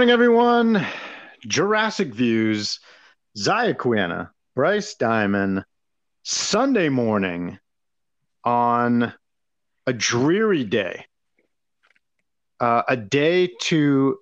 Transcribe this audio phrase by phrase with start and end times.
[0.00, 0.86] Morning, everyone.
[1.46, 2.80] Jurassic Views,
[3.36, 5.62] Zaya Quiana, Bryce Diamond,
[6.22, 7.58] Sunday morning
[8.42, 9.12] on
[9.86, 11.04] a dreary day,
[12.60, 14.16] uh, a day to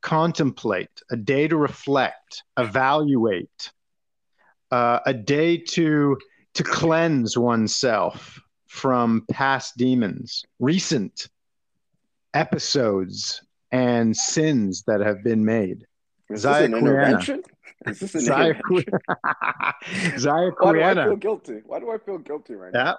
[0.00, 3.72] contemplate, a day to reflect, evaluate,
[4.70, 6.16] uh, a day to
[6.54, 11.28] to cleanse oneself from past demons, recent
[12.32, 13.42] episodes
[13.72, 15.86] and sins that have been made.
[16.30, 16.78] Is Zaya this an Quiana.
[16.80, 17.42] intervention?
[17.86, 18.98] Is this an Zaya, intervention?
[20.18, 21.60] Zaya Why do I feel guilty?
[21.66, 22.84] Why do I feel guilty right now?
[22.84, 22.94] Yeah,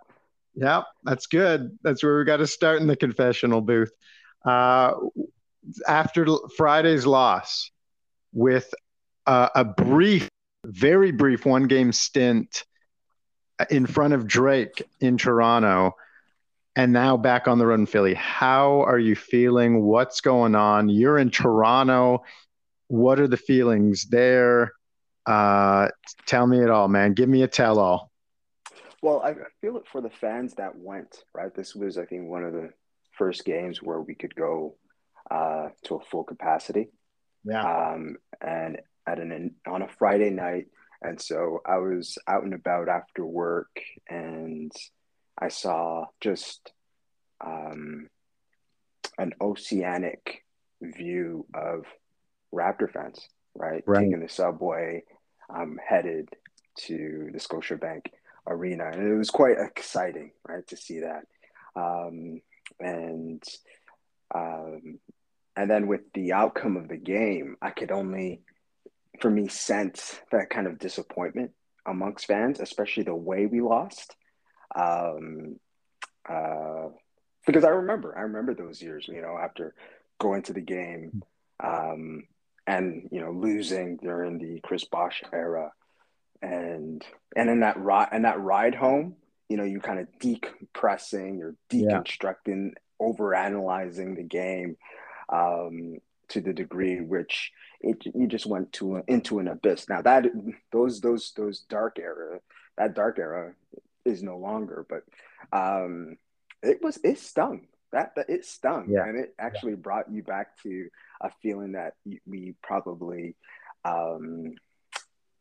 [0.56, 1.78] yeah, that's good.
[1.84, 3.92] That's where we got to start in the confessional booth.
[4.44, 4.94] Uh,
[5.88, 6.26] after
[6.58, 7.70] Friday's loss,
[8.34, 8.74] with
[9.28, 10.30] uh, a brief,
[10.66, 12.64] very brief one game stint
[13.70, 15.96] in front of Drake in Toronto,
[16.76, 19.84] and now back on the road in Philly, how are you feeling?
[19.84, 20.90] What's going on?
[20.90, 22.24] You're in Toronto.
[22.88, 24.74] What are the feelings there?
[25.26, 25.90] Uh,
[26.26, 27.14] tell me it all, man.
[27.14, 28.12] Give me a tell all.
[29.02, 31.54] Well, I feel it for the fans that went, right?
[31.54, 32.70] This was, I think, one of the
[33.18, 34.76] first games where we could go
[35.30, 36.90] uh, to a full capacity.
[37.44, 37.94] Yeah.
[37.94, 40.68] um, and at an on a Friday night.
[41.02, 44.72] And so I was out and about after work, and
[45.38, 46.72] I saw just
[47.44, 48.10] um,
[49.18, 50.44] an oceanic
[50.82, 51.86] view of
[52.54, 53.84] Raptor fans, right?
[53.86, 54.04] Right.
[54.04, 55.04] Taking the subway,
[55.54, 56.30] um, headed
[56.80, 58.08] to the Scotiabank
[58.48, 61.26] Arena, and it was quite exciting, right, to see that.
[61.76, 62.42] Um,
[62.80, 63.44] and
[64.34, 65.00] um,
[65.56, 68.42] and then with the outcome of the game, I could only,
[69.20, 71.52] for me, sense that kind of disappointment
[71.86, 74.16] amongst fans, especially the way we lost.
[74.76, 75.60] Um,
[76.30, 76.90] uh,
[77.46, 79.74] because I remember, I remember those years, you know, after
[80.20, 81.24] going to the game
[81.64, 82.24] um,
[82.68, 85.72] and, you know, losing during the Chris Bosh era.
[86.44, 87.06] And
[87.36, 89.16] and in that ride and that ride home,
[89.48, 92.00] you know, you kind of decompressing, you're Yeah.
[92.00, 94.78] deconstructing, overanalyzing the game
[95.30, 95.98] um,
[96.30, 97.52] to the degree which
[97.82, 99.88] it, you just went to into an abyss.
[99.88, 100.26] Now that
[100.72, 102.40] those those those dark era,
[102.78, 103.54] that dark era
[104.06, 105.04] is no longer, but
[105.58, 106.18] um,
[106.64, 107.68] it was it stung.
[107.92, 109.04] That, that it stung, Yeah.
[109.06, 110.88] and it actually brought you back to
[111.22, 111.96] a feeling that
[112.26, 113.36] we probably
[113.84, 114.54] um,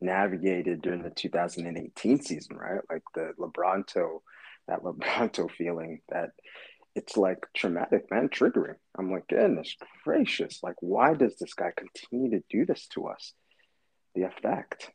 [0.01, 2.81] navigated during the 2018 season, right?
[2.91, 4.23] Like the Lebronto,
[4.67, 6.31] that Lebronto feeling that
[6.97, 8.75] it's like traumatic, man, triggering.
[8.99, 13.33] I'm like, goodness gracious, like why does this guy continue to do this to us?
[14.17, 14.91] The effect.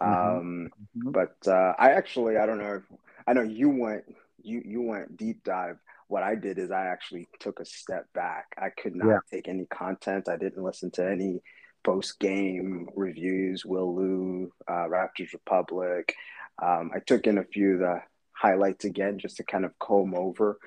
[0.00, 0.38] Mhm.
[0.38, 1.12] Um, Mhm.
[1.12, 2.74] but uh, I actually, I don't know.
[2.74, 4.04] If, I know you went,
[4.42, 5.78] you you went deep dive.
[6.08, 8.46] What I did is I actually took a step back.
[8.56, 9.18] I could not Yeah.
[9.30, 10.28] take any content.
[10.28, 11.42] I didn't listen to any
[11.84, 13.64] post game reviews.
[13.64, 16.14] Will Lou, uh, Raptors Republic.
[16.62, 20.14] Um, I took in a few of the highlights again just to kind of comb
[20.14, 20.58] over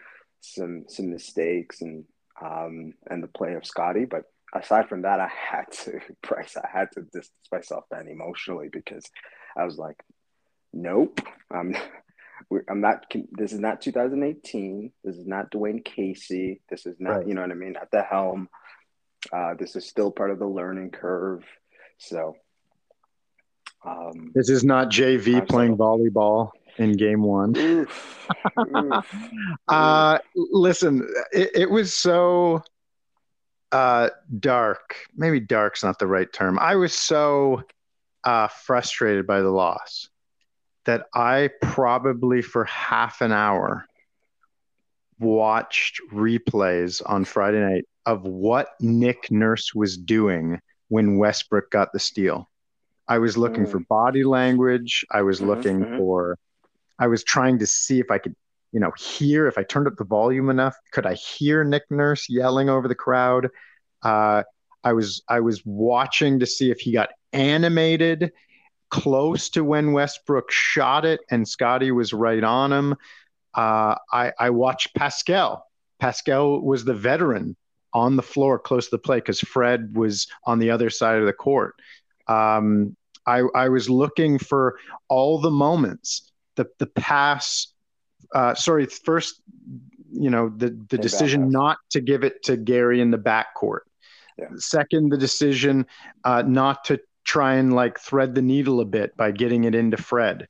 [0.41, 2.05] some some mistakes and
[2.41, 4.05] um, and the play of Scottie.
[4.05, 6.57] But aside from that, I had to Bryce.
[6.57, 9.05] I had to distance myself then emotionally because
[9.57, 9.97] I was like,
[10.73, 11.21] nope,
[11.51, 11.75] I'm
[12.49, 13.05] we're, I'm not.
[13.31, 14.91] This is not 2018.
[15.03, 16.61] This is not Dwane Casey.
[16.69, 17.27] This is not Right.
[17.27, 18.49] you know what I mean at the helm.
[19.33, 21.43] Uh, this is still part of the learning curve.
[21.97, 22.35] So.
[23.85, 27.55] Um, This is not JV I'm playing volleyball in game one.
[27.57, 28.27] oof,
[28.75, 29.15] oof.
[29.67, 32.61] Uh, listen, it, it was so
[33.71, 34.09] uh,
[34.39, 34.95] dark.
[35.15, 36.59] Maybe dark's not the right term.
[36.59, 37.63] I was so
[38.25, 40.08] uh, frustrated by the loss
[40.89, 43.85] that I probably for half an hour
[45.19, 51.99] watched replays on Friday night of what Nick Nurse was doing when Westbrook got the
[51.99, 52.49] steal.
[53.07, 53.71] I was looking Mm.
[53.71, 55.05] for body language.
[55.11, 55.95] I was Mhm, looking mhm.
[55.95, 56.39] for,
[56.97, 58.35] I was trying to see if I could,
[58.71, 62.27] you know, hear, if I turned up the volume enough, could I hear Nick Nurse
[62.29, 63.49] yelling over the crowd?
[64.01, 64.41] Uh,
[64.83, 68.31] I was, I was watching to see if he got animated
[68.89, 72.95] close to when Westbrook shot it and Scottie was right on him.
[73.53, 75.65] Uh, I, I watched Pascal
[75.99, 77.55] Pascal was the veteran
[77.93, 81.25] on the floor close to the play because Fred was on the other side of
[81.25, 81.75] the court.
[82.27, 82.95] Um,
[83.25, 87.67] I, I was looking for all the moments, the the pass.
[88.33, 89.41] Uh, sorry, first,
[90.11, 91.51] you know, the the decision back.
[91.51, 93.81] not to give it to Gary in the backcourt.
[94.37, 94.47] Yeah.
[94.55, 95.85] Second, the decision
[96.23, 96.99] uh, not to
[97.29, 100.47] try and like thread the needle a bit by getting it into Fred.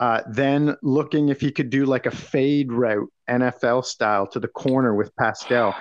[0.00, 4.48] Uh, then looking if he could do like a fade route, NFL style, to the
[4.48, 5.72] corner with Pascal.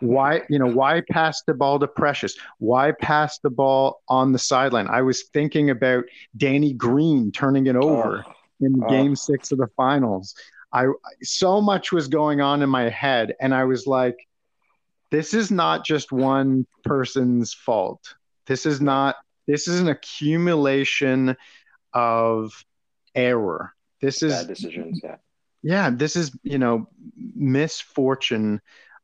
[0.00, 2.36] Why, you know, why pass the ball to Precious?
[2.58, 4.86] Why pass the ball on the sideline?
[4.88, 6.04] I was thinking about
[6.36, 8.88] Danny Green turning it over Oh, in Oh.
[8.90, 10.34] game six of the finals.
[10.74, 10.88] I
[11.22, 14.16] so much was going on in my head, and I was like,
[15.10, 18.02] this is not just one person's fault.
[18.46, 19.16] This is not,
[19.46, 21.36] this is an accumulation
[21.92, 22.64] of
[23.14, 23.72] error.
[24.00, 25.00] This is bad decisions.
[25.02, 25.16] Yeah.
[25.62, 26.88] yeah this is you know
[27.34, 28.60] misfortune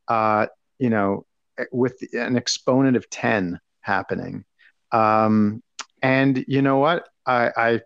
[0.07, 0.45] uh
[0.79, 1.25] you know
[1.71, 4.45] with an exponent of 10 happening
[4.91, 5.61] um
[6.01, 7.81] and you know what i i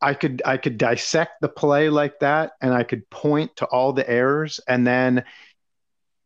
[0.00, 3.92] i could i could dissect the play like that and i could point to all
[3.92, 5.24] the errors and then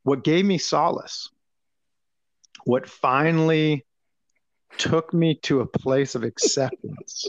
[0.03, 1.31] what gave me solace
[2.65, 3.85] what finally
[4.79, 7.27] took me to a place of acceptance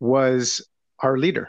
[0.00, 0.66] was
[1.00, 1.48] our leader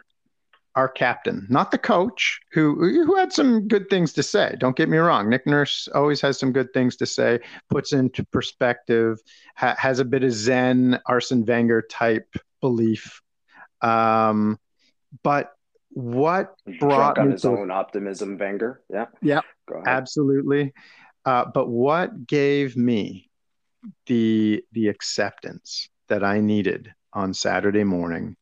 [0.75, 4.56] our captain, not the coach, who who had some good things to say.
[4.60, 5.30] Don't get me wrong.
[5.30, 9.19] Nick Nurse always has some good things to say, puts into perspective,
[9.56, 12.28] ha- has a bit of Zen Arsene Wenger type
[12.60, 13.22] belief.
[13.81, 14.60] Um,
[15.24, 15.54] but
[15.92, 18.81] what brought on his to- own optimism, Wenger.
[18.90, 19.06] Yeah.
[19.22, 19.40] Yeah.
[19.69, 19.88] Go ahead.
[19.88, 20.74] absolutely,
[21.24, 23.30] uh, but what gave me
[24.06, 28.36] the the acceptance that I needed on Saturday morning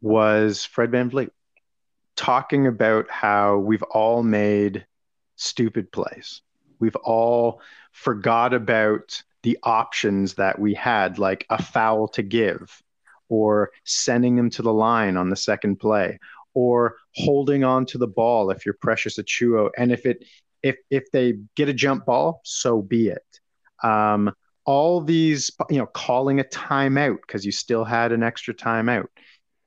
[0.00, 1.30] was Fred VanVleet
[2.16, 4.86] talking about how we've all made
[5.36, 6.42] stupid plays.
[6.78, 7.60] We've all
[7.92, 12.82] forgot about the options that we had, like a foul to give,
[13.28, 16.18] or sending them to the line on the second play,
[16.54, 19.70] or holding on to the ball if you're Precious Achiuwa.
[19.76, 20.24] And if it
[20.62, 23.40] if if they get a jump ball, so be it.
[23.84, 24.32] Um,
[24.64, 29.06] all these, you know, calling a timeout because you still had an extra timeout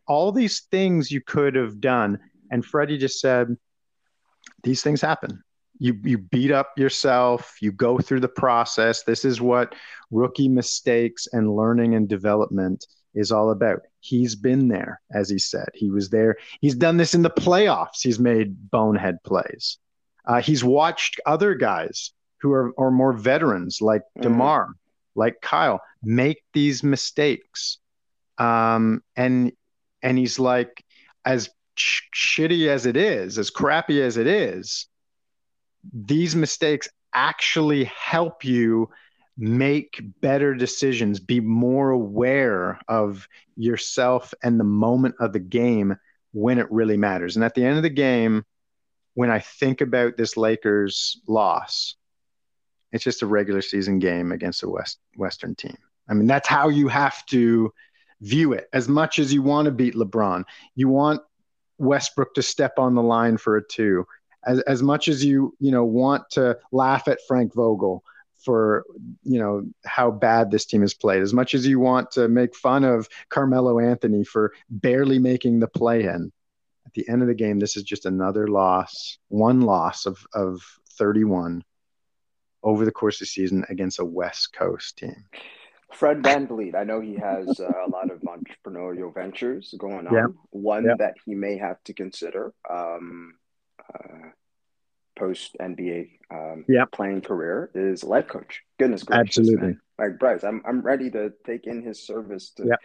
[0.08, 2.20] all these things you could have done.
[2.50, 3.56] And Freddie just said,
[4.64, 5.44] these things happen.
[5.80, 9.04] You you beat up yourself, you go through the process.
[9.04, 9.76] This is what
[10.10, 13.82] rookie mistakes and learning and development is all about.
[14.00, 15.68] He's been there, as he said.
[15.76, 16.38] He was there.
[16.62, 18.02] He's done this in the playoffs.
[18.02, 19.78] He's made bonehead plays.
[20.26, 24.22] Uh, he's watched other guys who are, are more veterans, like Mhm.
[24.24, 24.70] DeMar,
[25.16, 27.80] like Kyle, make these mistakes.
[28.38, 29.52] Um, and
[30.04, 30.84] and he's like,
[31.26, 34.88] as sh- shitty as it is, as crappy as it is,
[35.92, 38.90] these mistakes actually help you
[39.38, 45.96] make better decisions, be more aware of yourself and the moment of the game
[46.34, 47.36] when it really matters.
[47.36, 48.46] And at the end of the game,
[49.14, 51.96] when I think about this Lakers loss,
[52.92, 55.78] it's just a regular season game against a West Western team.
[56.10, 57.74] I mean, that's how you have to
[58.22, 58.70] view it.
[58.74, 60.44] As much as you want to beat LeBron,
[60.76, 61.22] you want
[61.78, 64.06] Westbrook to step on the line for a two.
[64.46, 68.04] As as much as you you know want to laugh at Frank Vogel
[68.38, 68.86] for
[69.24, 72.56] you know how bad this team has played, as much as you want to make
[72.56, 76.32] fun of Carmelo Anthony for barely making the play in.
[76.86, 80.62] At the end of the game, this is just another loss, one loss of of
[80.98, 81.64] 31
[82.64, 85.26] over the course of the season against a West Coast team.
[85.94, 90.14] Fred VanVleet, I know he has uh, a lot of entrepreneurial ventures going on.
[90.14, 90.26] Yeah.
[90.50, 90.96] One Yeah.
[91.00, 93.36] that he may have to consider um,
[93.94, 94.30] uh,
[95.18, 96.86] post NBA um, Yeah.
[96.92, 98.64] playing career is life coach.
[98.78, 99.68] Goodness gracious, Absolutely.
[99.68, 99.82] man.
[99.98, 102.76] Like Bryce, I'm I'm ready to take in his service to Yeah.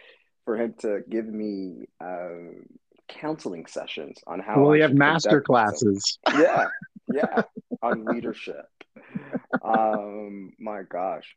[0.45, 2.63] for him to give me um,
[3.09, 4.61] counseling sessions on how.
[4.61, 6.17] Well, we have master classes.
[6.37, 6.67] yeah,
[7.13, 7.43] yeah,
[7.83, 8.65] on leadership.
[9.61, 11.35] Um, my gosh.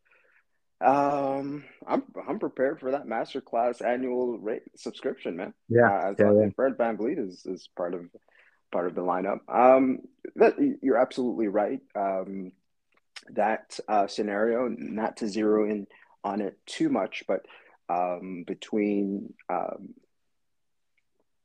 [0.80, 5.54] Um, I'm I'm prepared for that masterclass annual rate subscription, man.
[5.68, 6.48] Yeah, Uh, yeah, yeah.
[6.56, 8.10] Fred VanVleet is is part of
[8.72, 9.40] part of the lineup.
[9.48, 10.00] Um,
[10.34, 11.80] that you're absolutely right.
[11.94, 12.52] Um,
[13.30, 15.86] that uh, scenario, not to zero in
[16.24, 17.46] on it too much, but
[17.88, 19.94] um, between um,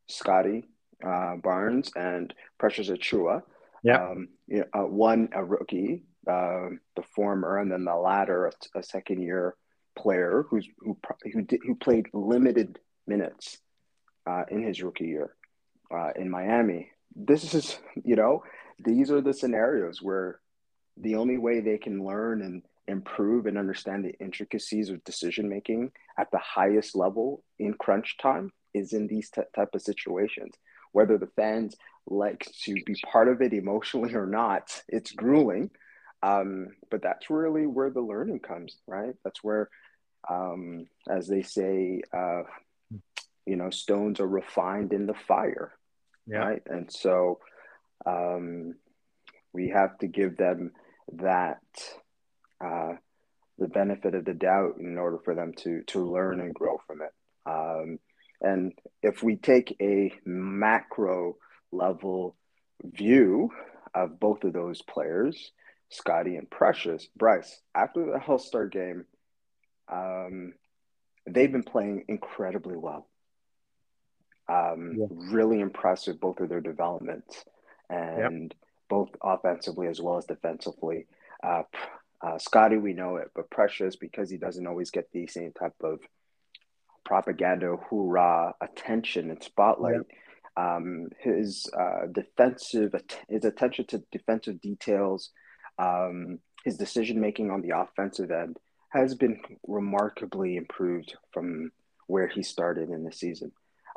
[0.08, 0.68] Scottie
[1.06, 3.44] uh, Barnes and Precious Achiuwa,
[3.84, 4.04] Yeah.
[4.04, 8.80] um, you know, uh, one a rookie, um, the former, and then the latter, a,
[8.80, 9.56] a second year
[9.98, 10.98] player who's who
[11.34, 13.58] who did, who played limited minutes
[14.28, 15.36] uh, in his rookie year
[15.94, 16.92] uh, in Miami.
[17.16, 18.44] This is you know
[18.80, 20.40] these are the scenarios where
[20.98, 25.92] the only way they can learn and improve and understand the intricacies of decision making
[26.18, 30.54] at the highest level in crunch time is in these t- type of situations
[30.92, 31.76] whether the fans
[32.08, 35.70] like to be part of it emotionally or not it's grueling
[36.24, 39.70] um, but that's really where the learning comes right that's where
[40.30, 42.42] um, as they say uh,
[43.46, 45.72] you know stones are refined in the fire
[46.28, 46.40] Yeah.
[46.40, 47.40] right and so
[48.06, 48.76] um,
[49.54, 50.72] we have to give them
[51.14, 51.60] that
[52.64, 52.94] uh,
[53.58, 57.02] the benefit of the doubt in order for them to to learn and grow from
[57.02, 57.12] it.
[57.46, 58.00] Um,
[58.40, 61.36] and if we take a macro
[61.72, 62.36] level
[62.84, 63.52] view
[63.94, 65.52] of both of those players,
[65.90, 69.06] Scottie and Precious, Bryce, after the All Star game,
[69.92, 70.54] um,
[71.28, 73.08] they've been playing incredibly well.
[74.48, 75.08] Um, Yeah.
[75.10, 77.46] Really impressive, both of their developments
[77.90, 78.56] and
[78.90, 81.08] both offensively as well as defensively.
[81.44, 81.64] Uh,
[82.22, 85.76] uh, Scottie, we know it, but Precious, because he doesn't always get the same type
[85.82, 86.00] of
[87.04, 89.96] propaganda, hoorah, attention and spotlight.
[90.58, 92.94] Um, his uh, defensive,
[93.30, 95.32] his attention to defensive details,
[95.80, 98.58] um, his decision making on the offensive end
[98.90, 101.72] has been remarkably improved from
[102.08, 103.52] where he started in the season.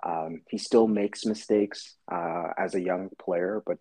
[0.05, 3.79] Um, he still makes mistakes uh, as a young player, but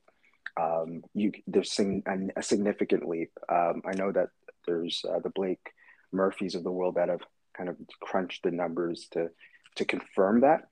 [0.60, 3.32] um, you there's a significant leap.
[3.50, 4.30] Um, I know that
[4.66, 5.72] there's uh, the Blake
[6.12, 7.22] Murphys of the world that have
[7.56, 9.30] kind of crunched the numbers to
[9.76, 10.70] to confirm that.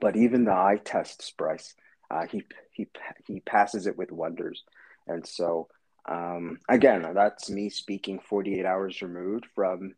[0.00, 1.74] But even the eye tests, Bryce,
[2.10, 2.88] uh, he he
[3.26, 4.64] he passes it with wonders,
[5.06, 5.68] and so
[6.08, 9.94] um, again, that's me speaking 48 hours removed from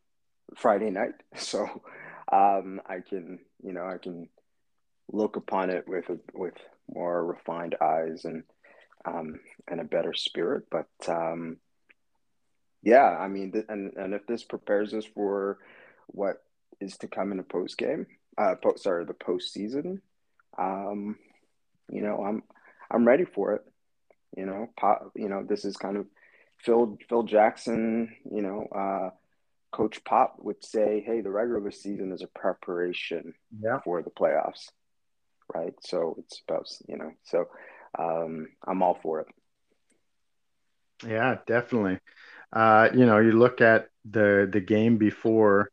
[0.56, 1.82] Friday night, so
[2.32, 4.28] um, I can you know I can
[5.10, 6.54] look upon it with with
[6.92, 8.44] more refined eyes and
[9.04, 10.64] um, and a better spirit.
[10.70, 11.58] But um,
[12.82, 15.58] yeah, I mean, th- and and if this prepares us for
[16.08, 16.42] what
[16.80, 18.06] is to come in a post game,
[18.38, 20.00] uh, post sorry, the postseason,
[20.58, 21.16] um,
[21.90, 22.42] you know, I'm
[22.90, 23.62] I'm ready for it.
[24.36, 26.06] You know, pop, you know, this is kind of
[26.58, 28.16] Phil Phil Jackson.
[28.30, 29.10] You know, uh,
[29.72, 33.80] Coach Pop would say, "Hey, the regular season is a preparation Yeah.
[33.84, 34.70] for the playoffs."
[35.54, 37.48] Right, so it's about you know, so
[37.98, 39.28] um, I'm all for it.
[41.06, 41.98] Yeah, definitely.
[42.52, 45.70] Uh, you know, you look at the the game before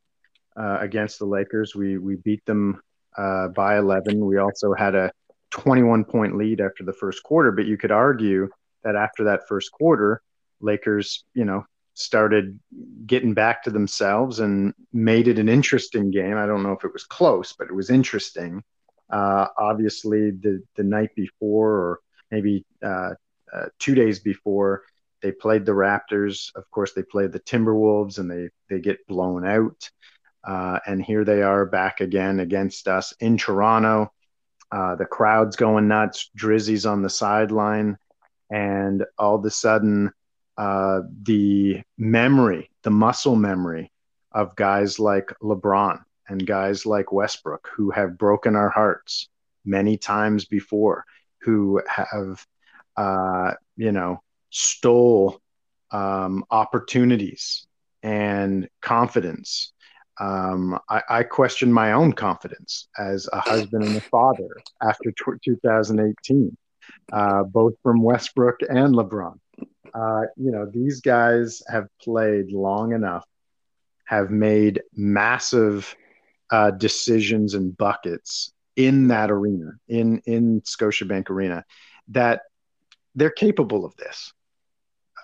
[0.58, 1.76] uh, against the Lakers.
[1.76, 2.82] We we beat them
[3.18, 4.26] uh, by 11.
[4.26, 5.12] We also had a
[5.52, 8.50] 21 point lead after the first quarter, but you could argue
[8.84, 10.22] that after that first quarter,
[10.62, 12.60] Lakers, you know, started
[13.06, 16.38] getting back to themselves and made it an interesting game.
[16.38, 18.64] I don't know if it was close, but it was interesting.
[19.10, 22.00] Uh, obviously, the the night before, or
[22.32, 23.12] maybe uh,
[23.54, 24.84] uh, two days before,
[25.22, 26.56] they played the Raptors.
[26.56, 29.90] Of course, they played the Timberwolves, and they they get blown out.
[30.44, 34.12] Uh, and here they are back again against us in Toronto.
[34.72, 36.30] Uh, the crowd's going nuts.
[36.36, 37.98] Drizzy's on the sideline,
[38.50, 40.12] and all of a sudden,
[40.58, 43.92] uh, the memory, the muscle memory
[44.32, 49.28] of guys like LeBron and guys like Westbrook, who have broken our hearts
[49.66, 51.06] many times before,
[51.42, 52.46] who have,
[52.96, 55.42] uh, you know, stole
[55.92, 57.66] um, opportunities
[58.04, 59.74] and confidence.
[60.20, 64.50] Um, I, I question my own confidence as a husband and a father
[64.82, 66.58] after t- 2018,
[67.14, 69.40] uh, both from Westbrook and LeBron.
[69.94, 73.26] Uh, you know, these guys have played long enough,
[74.06, 75.96] have made massive
[76.52, 81.66] uh, decisions and buckets in that arena, in in Scotiabank Arena,
[82.10, 82.42] that
[83.16, 84.34] they're capable of this.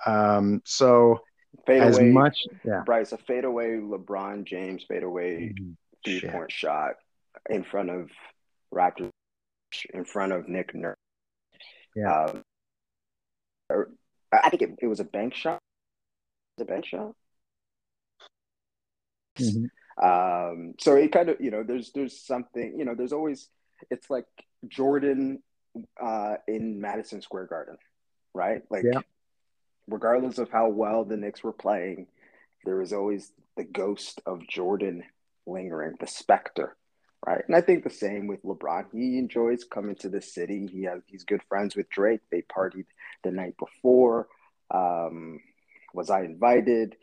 [0.06, 1.22] Um, so
[1.66, 5.54] Fade as away, much, yeah, Bryce, a fadeaway LeBron James fadeaway
[6.04, 6.32] three Shit.
[6.32, 6.94] point shot
[7.50, 8.10] in front of
[8.74, 9.10] Raptors,
[9.94, 10.96] in front of Nick Nurse.
[11.96, 12.26] Yeah.
[12.26, 12.44] Um,
[14.32, 15.60] I think it, it was a bank shot.
[16.58, 17.14] The bank shot.
[19.38, 19.70] Mhm.
[20.02, 23.50] Um, so it kind of, you know, there's there's something, you know, there's always
[23.90, 24.26] it's like
[24.68, 25.42] Jordan
[26.02, 27.78] uh, in Madison Square Garden,
[28.34, 28.62] right?
[28.70, 29.02] Like, Yeah.
[29.88, 32.08] Regardless of how well the Knicks were playing,
[32.64, 35.04] there was always the ghost of Jordan
[35.46, 36.76] lingering, the specter,
[37.26, 37.44] right?
[37.48, 38.86] And I think the same with LeBron.
[38.92, 40.68] He enjoys coming to the city.
[40.68, 42.22] He has he's good friends with Drake.
[42.32, 42.86] They partied
[43.24, 44.28] the night before.
[44.72, 45.40] Um,
[45.94, 46.96] was I invited?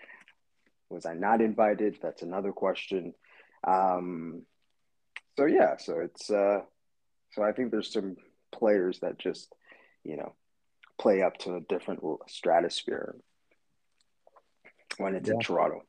[0.90, 1.98] Was I not invited?
[2.02, 3.14] That's another question.
[3.64, 4.42] Um,
[5.36, 6.60] so yeah, so it's uh,
[7.30, 8.16] so I think there's some
[8.50, 9.54] players that just
[10.04, 10.34] you know
[11.02, 13.16] play up to a different stratosphere
[14.98, 15.82] when it's in Toronto.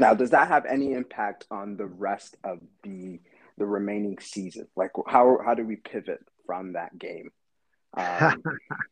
[0.00, 3.20] Now, does that have any impact on the rest of the
[3.56, 4.66] the remaining season?
[4.76, 7.30] Like, how how do we pivot from that game?
[7.96, 8.42] Um,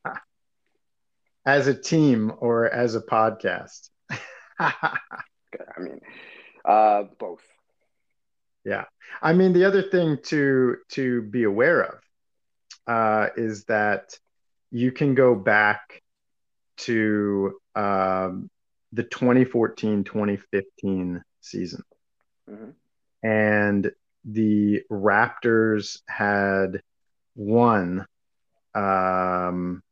[1.47, 3.90] As a team or as a podcast?
[4.59, 4.97] I
[5.78, 6.00] mean,
[6.64, 7.43] uh, both.
[8.64, 8.85] Yeah,
[9.23, 11.99] I mean, the other thing to to be aware of
[12.88, 14.19] uh, is that
[14.76, 16.02] you can go back
[16.76, 18.50] to um,
[18.92, 21.83] the 2014-2015 season,
[22.47, 22.75] Mhm.
[23.23, 23.90] and
[24.25, 26.83] the Raptors had
[27.35, 28.06] won.
[28.75, 29.83] Um,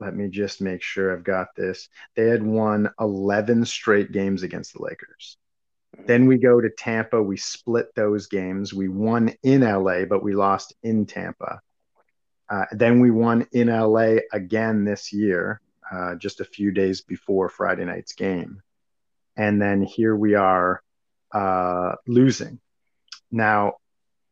[0.00, 1.90] let me just make sure I've got this.
[2.16, 5.36] They had won 11 straight games against the Lakers.
[6.06, 7.22] Then we go to Tampa.
[7.22, 8.72] We split those games.
[8.72, 11.60] We won in LA, but we lost in Tampa.
[12.50, 15.60] Uh, then we won in LA again this year,
[15.90, 18.62] uh, just a few days before Friday night's game.
[19.36, 20.82] And then here we are
[21.32, 22.60] uh, losing.
[23.30, 23.74] Now,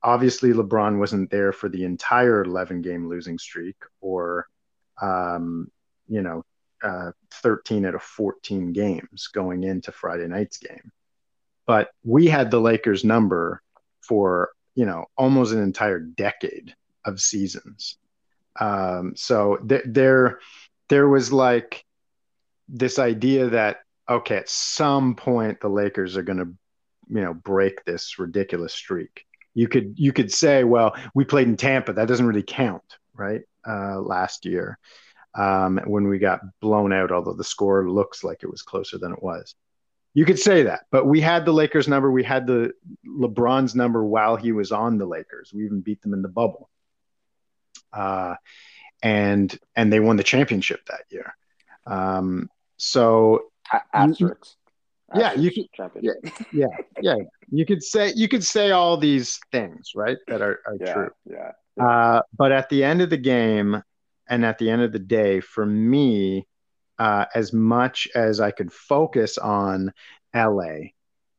[0.03, 4.47] obviously, LeBron wasn't there for the entire 11 game losing streak or,
[5.01, 5.71] um,
[6.07, 6.45] you know,
[6.85, 10.93] uh, 13 out of 14 games going into Friday night's game
[11.67, 13.63] but we had the Lakers number
[14.01, 17.99] for you know almost an entire decade of seasons.
[18.59, 20.41] Um, so th- there,
[20.89, 21.85] there was like
[22.69, 23.79] this idea that
[24.09, 26.49] okay, at some point the Lakers are going to
[27.09, 29.27] you know break this ridiculous streak.
[29.55, 33.43] You could you could say, well, we played in Tampa, that doesn't really count, right?
[33.67, 34.79] Uh, last year
[35.35, 39.13] um, when we got blown out, although the score looks like it was closer than
[39.13, 39.55] it was.
[40.15, 42.11] You could say that, but we had the Lakers number.
[42.11, 42.73] We had the
[43.07, 45.53] LeBron's number while he was on the Lakers.
[45.55, 46.69] We even beat them in the bubble,
[47.93, 48.35] uh,
[49.03, 51.35] and and they won the championship that year.
[51.87, 53.45] Um, so
[53.93, 54.57] Asterisks.
[55.15, 56.17] Yeah, you Asterisks championship.
[56.53, 56.67] yeah,
[57.01, 57.17] yeah,
[57.51, 60.17] you could say you could say all these things, right?
[60.29, 61.11] That are, are Yeah, true.
[61.27, 61.53] yeah.
[61.85, 63.83] Uh, but at the end of the game
[64.29, 66.47] and at the end of the day, for me,
[66.99, 69.93] uh, as much as I could focus on
[70.35, 70.77] LA,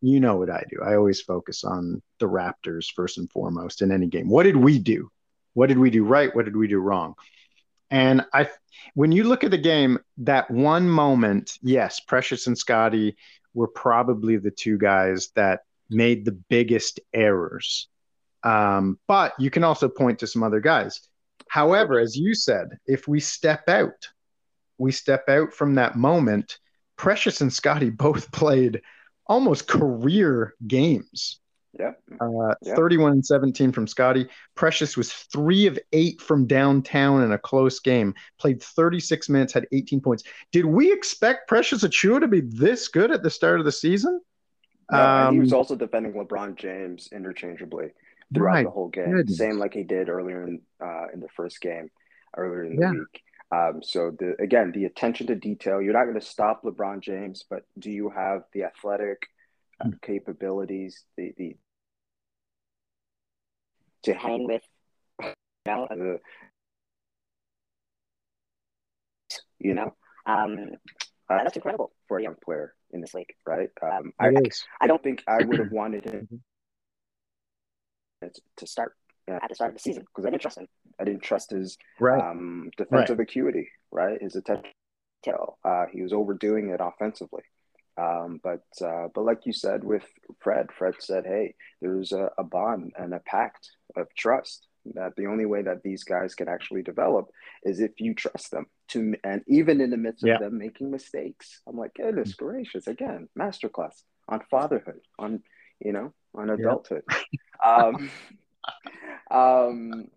[0.01, 0.81] you know what I do.
[0.83, 4.29] I always focus on the Raptors first and foremost in any game.
[4.29, 5.09] What did we do?
[5.53, 6.33] What did we do right?
[6.35, 7.15] What did we do wrong?
[7.89, 8.49] And I,
[8.95, 13.15] when you look at the game, that one moment, yes, Precious and Scottie
[13.53, 17.87] were probably the two guys that made the biggest errors.
[18.43, 21.01] Um, but you can also point to some other guys.
[21.49, 24.09] However, as you said, if we step out,
[24.77, 26.57] we step out from that moment.
[26.97, 28.81] Precious and Scottie both played
[29.27, 31.39] almost career games.
[31.79, 31.93] Yeah.
[32.21, 32.75] Uh, Yeah.
[32.75, 34.27] 31 and 17 from Scottie.
[34.55, 38.13] Precious was three of eight from downtown in a close game.
[38.39, 40.23] Played 36 minutes, had 18 points.
[40.51, 44.21] Did we expect Precious Achiuwa to be this good at the start of the season?
[44.91, 47.91] No, and he Um, was also defending LeBron James interchangeably
[48.33, 49.37] throughout the whole game, goodness.
[49.37, 51.89] same like he did earlier in uh, in the first game,
[52.37, 52.91] earlier in the Yeah.
[52.91, 53.23] week.
[53.51, 55.81] Um, so the again, the attention to detail.
[55.81, 59.27] You're not going to stop LeBron James, but do you have the athletic
[59.79, 59.91] uh, Hmm.
[60.01, 61.55] capabilities, the the
[64.03, 64.61] to hang with
[65.21, 65.31] you
[65.65, 66.19] know,
[69.59, 70.57] you know um,
[71.29, 73.69] uh, that's incredible for a young player in this league, right?
[73.81, 74.31] Um, I.
[74.81, 76.27] I don't think I would have wanted him
[78.57, 78.93] to start
[79.29, 80.67] uh, at the start of the season because I didn't trust him.
[80.99, 82.21] I didn't trust his Right.
[82.21, 84.21] um, defensive acuity, right?
[84.21, 84.71] His attention.
[85.63, 87.43] Uh, he was overdoing it offensively.
[87.97, 90.05] Um, but uh, but like you said with
[90.39, 95.27] Fred, Fred said, "Hey, there's a, a bond and a pact of trust that the
[95.27, 97.29] only way that these guys can actually develop
[97.63, 100.37] is if you trust them to and even in the midst of Yeah.
[100.39, 105.41] them making mistakes i'm like goodness gracious again masterclass on fatherhood on
[105.79, 107.03] you know on adulthood
[107.65, 108.11] um
[109.31, 110.09] um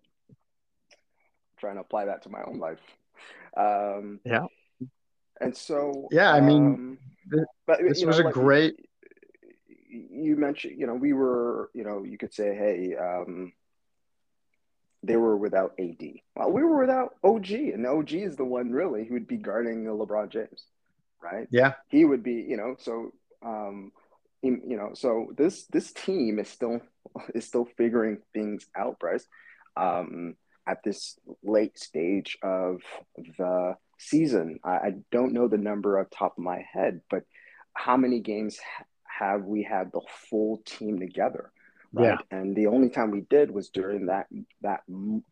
[1.59, 2.81] trying to apply that to my own life
[3.55, 4.45] um Yeah.
[5.39, 6.97] and so Yeah, I mean, um,
[7.31, 8.79] th- but this you know, was a like, great-
[9.89, 13.51] you mentioned you know we were you know you could say hey um
[15.03, 16.01] they were without AD.
[16.35, 19.83] Well, we were without OG, and OG is the one really who would be guarding
[19.83, 20.65] the LeBron James,
[21.21, 21.47] right?
[21.51, 21.73] Yeah.
[21.87, 23.13] He would be, you know, so
[23.43, 23.91] um,
[24.41, 26.81] you know, so this this team is still
[27.35, 29.25] is still figuring things out, Bryce.
[29.75, 30.35] Um,
[30.67, 32.81] at this late stage of
[33.37, 37.23] the season, I, I don't know the number off the top of my head, but
[37.73, 38.59] how many games
[39.03, 41.51] have we had the full team together?
[41.93, 42.17] right?
[42.31, 42.37] Yeah.
[42.37, 44.27] And the only time we did was during that
[44.61, 44.81] that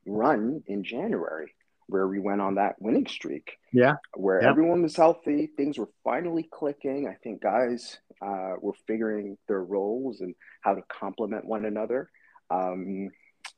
[0.05, 1.53] run in January,
[1.87, 3.57] where we went on that winning streak.
[3.73, 3.95] Yeah.
[4.15, 4.49] Where Yeah.
[4.49, 7.07] everyone was healthy, things were finally clicking.
[7.07, 12.09] I think guys uh, were figuring their roles and how to complement one another.
[12.49, 13.09] Um,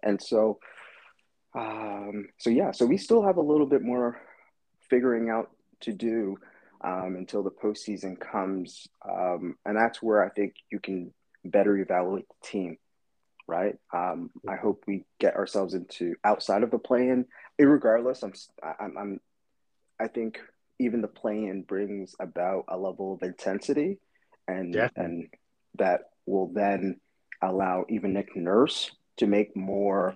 [0.03, 0.59] and so,
[1.55, 4.19] um, so yeah, so we still have a little bit more
[4.89, 6.37] figuring out to do
[6.81, 8.87] um, until the postseason comes.
[9.07, 12.77] Um, and that's where I think you can better evaluate the team,
[13.47, 13.75] right?
[13.93, 17.25] Um, I hope we get ourselves into outside of the play-in.
[17.59, 18.33] Irregardless, I'm,
[18.79, 19.19] I'm, I'm,
[19.99, 20.39] I think
[20.79, 23.99] even the play-in brings about a level of intensity,
[24.47, 25.03] and Definitely.
[25.03, 25.27] and
[25.79, 26.99] that will then
[27.41, 30.15] allow even Nick Nurse to make more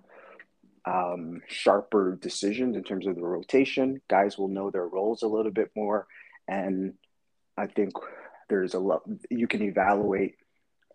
[0.86, 4.02] um, sharper decisions in terms of the rotation.
[4.10, 6.08] Guys will know their roles a little bit more,
[6.48, 6.94] and
[7.58, 7.94] I think
[8.50, 10.36] there's a lot you can evaluate.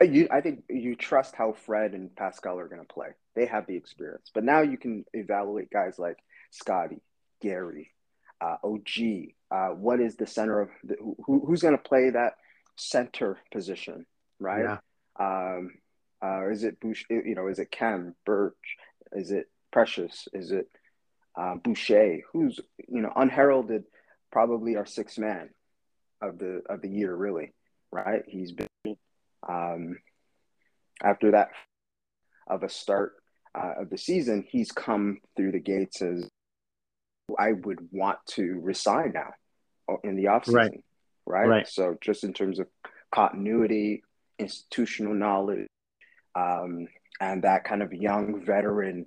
[0.01, 3.09] You, I think you trust how Fred and Pascal are going to play.
[3.35, 6.19] They have the experience, but now you can evaluate guys like
[6.51, 7.01] Scottie,
[7.41, 7.93] Gary,
[8.41, 9.33] uh, OG.
[9.51, 12.35] Uh, what is the center of the, who, who's going to play that
[12.77, 14.05] center position,
[14.39, 14.65] right?
[14.65, 14.79] Yeah.
[15.19, 15.79] Um,
[16.23, 17.05] uh, is it Bush?
[17.09, 18.77] You know, is it Khem Birch?
[19.13, 20.27] Is it Precious?
[20.33, 20.69] Is it
[21.39, 22.21] uh, Boucher?
[22.33, 22.59] Who's
[22.89, 23.85] you know unheralded,
[24.33, 25.51] probably our sixth man
[26.23, 27.53] of the of the year, really,
[27.93, 28.23] right?
[28.27, 28.97] He's been
[29.47, 29.99] um,
[31.03, 31.51] after that
[32.47, 33.17] of a start
[33.55, 36.27] uh, of the season, he's come through the gates as
[37.39, 39.33] I would want to resign now
[40.05, 40.81] in the offseason, Right.
[41.27, 41.49] right?
[41.49, 41.69] Right.
[41.69, 42.69] So just in terms of
[43.13, 44.03] continuity,
[44.39, 45.67] institutional knowledge,
[46.35, 46.87] um,
[47.21, 49.07] and that kind of young veteran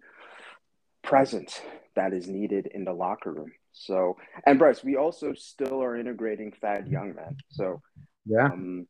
[1.03, 1.59] presence
[1.95, 3.51] that is needed in the locker room.
[3.71, 7.35] So, and Bryce, we also still are integrating Thad Young, man.
[7.49, 7.81] So,
[8.25, 8.45] Yeah.
[8.51, 8.87] um,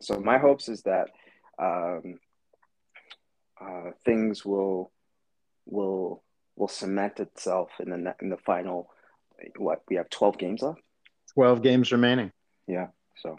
[0.00, 1.08] so my hopes is that
[1.58, 2.18] um,
[3.60, 4.92] uh, things will
[5.66, 6.22] will
[6.56, 8.90] will cement itself in the in the final.
[9.58, 10.80] What we have twelve games left.
[11.34, 12.32] 12 games remaining.
[12.66, 12.86] Yeah.
[13.16, 13.38] So,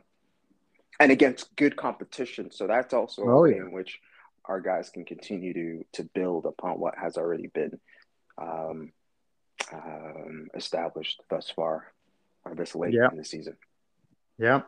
[1.00, 2.52] and against good competition.
[2.52, 3.64] So that's also a Oh, way yeah.
[3.64, 4.00] in which
[4.46, 7.80] our guys can continue to to build upon what has already been
[8.38, 8.92] um,
[9.74, 11.92] um, established thus far,
[12.46, 13.10] or this late Yeah.
[13.12, 13.58] in the season.
[14.38, 14.62] Yeah.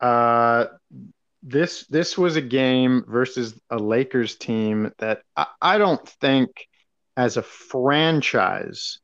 [0.00, 0.66] Uh,
[1.42, 6.50] this this was a game versus a Lakers team that I, I don't think,
[7.16, 8.98] as a franchise,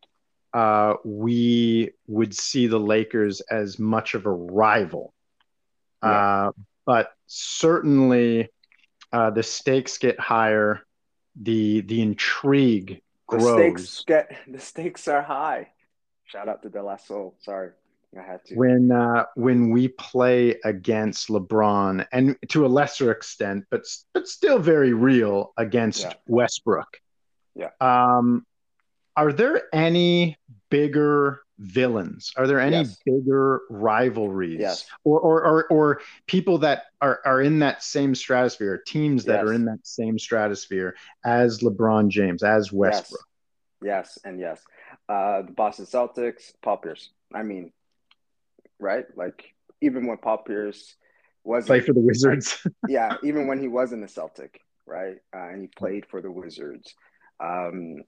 [0.52, 5.14] uh, we would see the Lakers as much of a rival.
[6.02, 6.50] Uh,
[6.86, 8.48] but certainly,
[9.12, 10.80] uh, the stakes get higher.
[11.40, 15.68] The the intrigue The stakes get the stakes are high.
[16.24, 17.34] Shout out to De La Soul.
[17.40, 17.70] Sorry,
[18.18, 18.54] I had to.
[18.54, 23.82] when uh, when we play against LeBron, and to a lesser extent, but
[24.14, 26.14] but still very real against Yeah.
[26.28, 27.00] Westbrook.
[27.54, 27.70] Yeah.
[27.80, 28.46] Um,
[29.16, 30.38] are there any
[30.70, 32.32] bigger villains?
[32.36, 32.98] Are there any Yes.
[33.04, 34.60] bigger rivalries?
[34.60, 34.86] Yes.
[35.04, 39.48] Or, or or or people that are are in that same stratosphere, teams that Yes.
[39.48, 43.24] are in that same stratosphere as LeBron James, as Westbrook.
[43.82, 44.60] Yes, and yes.
[45.08, 47.10] Uh, the Boston Celtics, Paul Pierce.
[47.34, 47.72] I mean,
[48.78, 49.04] right?
[49.16, 50.96] Like even when Paul Pierce
[51.44, 52.66] was Play for the Wizards.
[52.88, 55.16] yeah, even when he was in the Celtic, right?
[55.34, 56.94] Uh, and he played for the Wizards.
[57.42, 58.02] Um,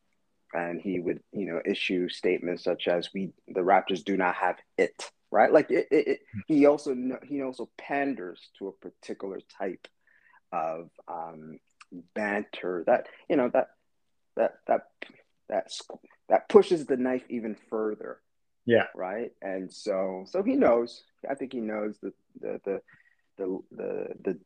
[0.54, 4.56] and he would, you know, issue statements such as "We, the Raptors, do not have
[4.78, 5.52] it." Right?
[5.52, 5.88] Like it.
[5.90, 9.88] it, it he also he also panders to a particular type
[10.52, 11.58] of um,
[12.14, 13.68] banter that you know that
[14.36, 14.82] that that
[15.48, 15.70] that
[16.28, 18.20] that pushes the knife even further
[18.64, 18.86] Yeah.
[18.94, 22.80] right and so so he knows i think he knows the the the
[23.38, 24.38] the the, the,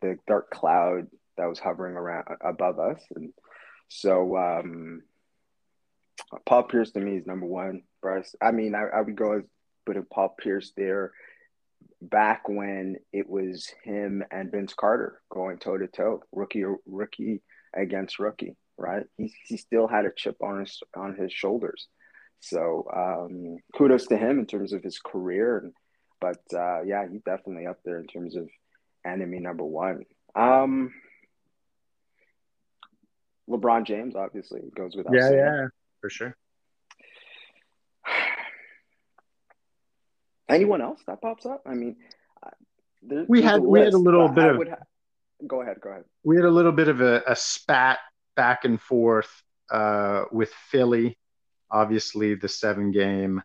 [0.00, 3.32] the dark cloud that was hovering around above us and
[3.88, 5.02] so um
[6.46, 9.42] paul pierce to me is number one bryce i mean i, I would go as
[9.86, 11.12] putting paul pierce there
[12.00, 17.42] back when it was him and vince carter going toe to toe rookie rookie
[17.74, 21.88] against rookie right he, he still had a chip on his on his shoulders
[22.40, 25.58] so um, kudos to him in terms of his career.
[25.58, 25.72] And,
[26.20, 28.48] but uh, yeah, he's definitely up there in terms of
[29.04, 30.04] enemy number one.
[30.34, 30.92] Um,
[33.48, 35.38] LeBron James obviously goes without yeah, saying.
[35.38, 35.66] yeah,
[36.00, 36.36] for sure.
[40.48, 41.62] Anyone else that pops up?
[41.66, 41.96] I mean,
[42.42, 42.50] uh,
[43.02, 44.76] there, We there's had- we had a little bit I of- ha-
[45.46, 45.80] go ahead.
[45.80, 46.04] Go ahead.
[46.24, 47.98] we had a little bit of a, a spat
[48.34, 49.30] back and forth
[49.70, 51.18] uh, with Philly.
[51.70, 53.42] Obviously, the seven game,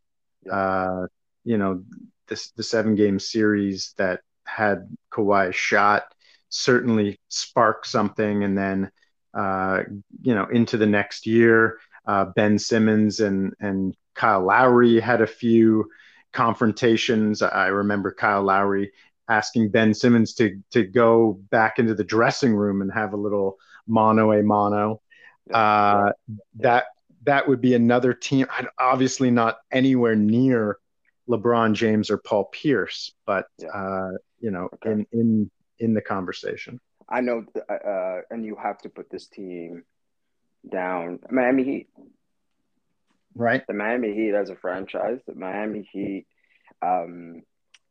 [0.50, 1.08] uh,
[1.44, 1.84] you know,
[2.30, 6.04] this the seven game series that had Kawhi shot
[6.48, 8.89] certainly sparked something, and then
[9.34, 9.84] uh,
[10.22, 11.80] you know into the next year.
[12.06, 15.89] Uh, ben Simmons and and Kyle Lowry had a few
[16.34, 17.42] confrontations.
[17.42, 18.92] I remember Kyle Lowry
[19.30, 23.58] asking Ben Simmons to to go back into the dressing room and have a little
[23.88, 25.02] mono a mono.
[25.54, 26.12] Uh,
[26.60, 26.86] that
[27.26, 28.48] that would be another team.
[28.80, 30.78] Obviously, not anywhere near
[31.30, 34.92] LeBron James or Paul Pierce, but uh, you know, Okay.
[34.92, 36.80] in in in the conversation.
[37.10, 39.84] I know, uh, uh, and you have to put this team
[40.69, 41.19] down.
[41.30, 41.88] Miami Heat,
[43.36, 43.65] Right.
[43.67, 46.28] the Miami Heat as a franchise, the Miami Heat,
[46.82, 47.41] um,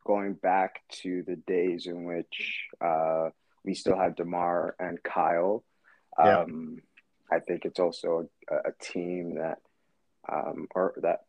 [0.06, 3.30] going back to the days in which uh,
[3.64, 5.64] we still had Demar and Kyle.
[6.18, 6.40] Yeah.
[6.40, 6.82] Um,
[7.30, 9.58] I think it's also a, a team that,
[10.30, 11.24] um, or that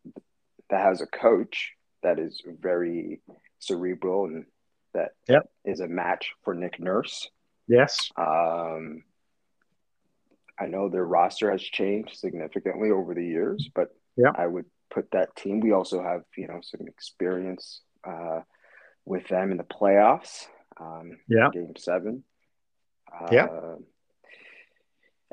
[0.69, 3.21] that has a coach that is very
[3.59, 4.45] cerebral and
[4.93, 5.11] that
[5.65, 5.89] is Yep.
[5.89, 7.29] a match for Nick Nurse.
[7.67, 8.11] Yes.
[8.17, 9.03] Um,
[10.59, 14.31] I know their roster has changed significantly over the years, but Yeah.
[14.35, 15.59] I would put that team.
[15.59, 18.41] We also have, you know, some experience uh,
[19.05, 20.45] with them in the playoffs.
[20.79, 21.49] Um, Yeah.
[21.51, 22.23] Game seven.
[23.11, 23.75] Uh, Yeah.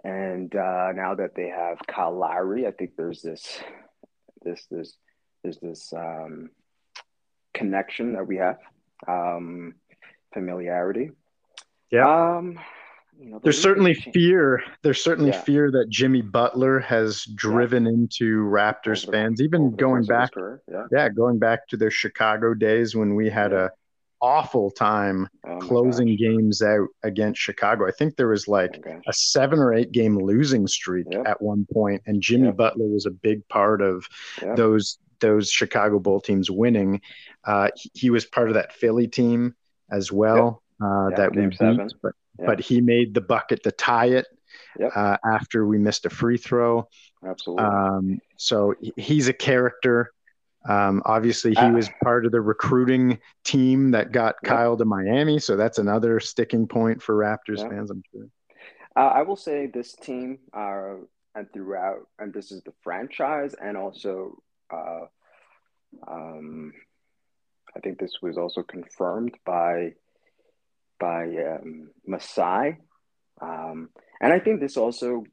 [0.02, 3.62] And uh, now that they have Kyle Lowry, I think there's this,
[4.42, 4.96] this, this,
[5.42, 6.48] there's this um,
[7.52, 8.58] connection that we have,
[9.06, 9.74] um,
[10.32, 11.10] familiarity.
[11.90, 12.36] Yeah.
[12.38, 12.58] Um,
[13.20, 14.62] you know, the There's certainly fear.
[14.82, 15.40] There's certainly Yeah.
[15.42, 20.30] fear that Jimmy Butler has driven into Raptors Over fans, even going course of his
[20.66, 20.86] back Yeah.
[20.90, 23.66] yeah, going back to their Chicago days when we had Yeah.
[23.66, 23.70] a
[24.22, 26.18] awful time Oh closing gosh.
[26.18, 27.86] games out against Chicago.
[27.86, 29.02] I think there was Oh like gosh.
[29.06, 31.26] a seven or eight game losing streak Yep.
[31.26, 32.56] at one point, and Jimmy Yep.
[32.56, 34.06] Butler was a big part of
[34.42, 34.56] Yep.
[34.56, 36.98] those those Chicago Bull teams winning.
[37.44, 39.54] Uh, he, he was part of that Philly team
[39.90, 41.90] as well uh, that we beat, seven.
[42.02, 42.12] but
[42.46, 44.26] But he made the bucket to tie it
[44.78, 44.92] Yep.
[44.94, 46.88] uh, after we missed a free throw.
[47.24, 47.64] Absolutely.
[47.64, 50.12] Um, so he's a character.
[50.68, 54.50] Um, obviously, he Uh, was part of the recruiting team that got Yep.
[54.50, 55.38] Kyle to Miami.
[55.38, 57.70] So that's another sticking point for Raptors Yep.
[57.70, 58.26] fans, I'm sure.
[58.96, 60.96] Uh, I will say this team, uh,
[61.34, 65.06] and throughout, and this is the franchise, and also, uh,
[66.06, 66.72] um,
[67.74, 69.94] I think this was also confirmed by
[71.00, 72.76] by um, Masai,
[73.40, 73.88] um,
[74.20, 75.24] and I think this also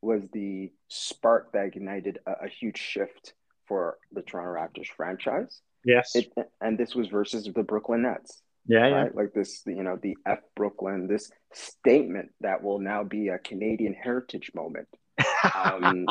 [0.00, 3.34] was the spark that ignited a, a huge shift
[3.66, 5.60] for the Toronto Raptors franchise.
[5.84, 6.14] Yes.
[6.14, 8.42] It, and this was versus the Brooklyn Nets.
[8.66, 9.08] yeah, yeah.
[9.14, 13.94] Like this, you know, the F Brooklyn, this statement that will now be a Canadian
[13.94, 14.88] heritage moment.
[15.54, 16.06] Um,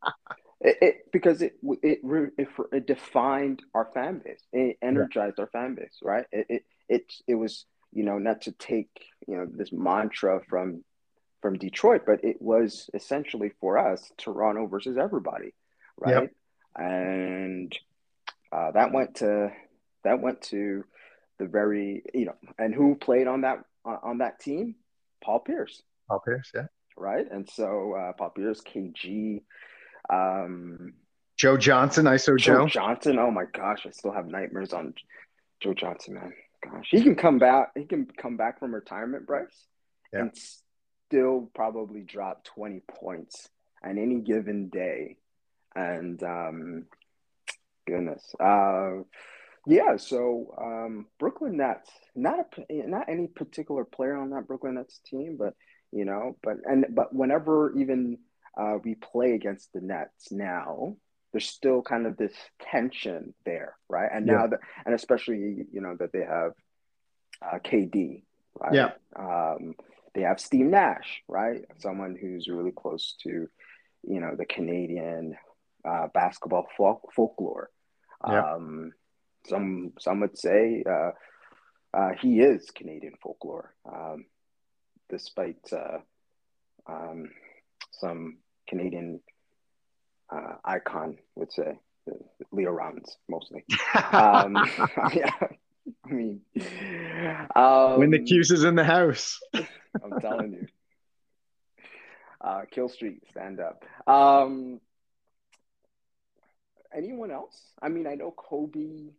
[0.60, 2.00] it, it because it it,
[2.38, 6.24] it it defined our fan base, it energized our fan base, right?
[6.30, 8.90] It, it it it was you know not to take
[9.26, 10.84] you know this mantra from
[11.40, 15.54] from Detroit, but it was essentially for us Toronto versus everybody,
[15.96, 16.30] right?
[16.76, 17.72] And
[18.52, 19.52] uh, that went to
[20.04, 20.84] that went to
[21.38, 24.74] the very you know and who played on that on, on that team
[25.22, 26.66] paul pierce Paul Pierce, yeah.
[26.96, 29.42] right and so uh, paul pierce kg
[30.10, 30.94] um
[31.36, 32.66] Joe Johnson, ISO joe Joe.
[32.66, 34.94] johnson oh my gosh i still have nightmares on
[35.60, 36.32] joe johnson man
[36.64, 39.66] gosh he can come back he can come back from retirement bryce
[40.12, 40.20] Yeah.
[40.20, 40.32] and
[41.06, 43.48] still probably drop 20 points
[43.84, 45.16] on any given day
[45.74, 46.86] and um
[47.86, 49.02] goodness uh
[49.66, 54.98] yeah, so um, Brooklyn Nets, not a not any particular player on that Brooklyn Nets
[55.04, 55.52] team, but
[55.92, 58.16] you know, but and but whenever even
[58.58, 60.96] uh, we play against the Nets now,
[61.32, 64.10] there's still kind of this tension there, right?
[64.12, 64.46] And now Yeah.
[64.48, 66.52] that and especially you know that they have
[67.42, 68.22] uh, KD,
[68.58, 68.74] right?
[68.74, 68.90] Yeah.
[69.16, 69.74] Um,
[70.14, 71.64] they have Steve Nash, right?
[71.78, 73.48] Someone who's really close to,
[74.02, 75.36] you know, the Canadian
[75.84, 77.70] uh, basketball folk- folklore.
[78.26, 78.54] Yeah.
[78.54, 78.92] Um,
[79.46, 81.10] some some would say uh,
[81.94, 84.24] uh, he is Canadian folklore, um,
[85.08, 85.98] despite uh,
[86.88, 87.30] um,
[87.92, 88.38] some
[88.68, 89.20] Canadian
[90.30, 91.78] uh, icon would say
[92.10, 92.14] uh,
[92.52, 93.64] Leo Rautins mostly.
[94.12, 94.54] Um,
[95.14, 95.30] yeah,
[96.06, 96.40] I mean,
[97.56, 99.40] um, when the Cuse is in the house.
[99.54, 100.66] I'm telling you.
[102.40, 103.84] Uh, Kill Street, stand up.
[104.06, 104.80] Um,
[106.94, 107.72] anyone else?
[107.82, 109.10] I mean, I know Kobe.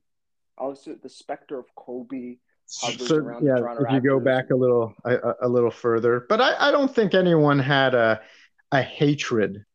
[0.58, 2.38] Also, the specter of Kobe.
[2.82, 6.26] hovers So, around yeah, if you go back a little a, a- a little further,
[6.30, 8.22] but I, I don't think anyone had a
[8.72, 9.66] a hatred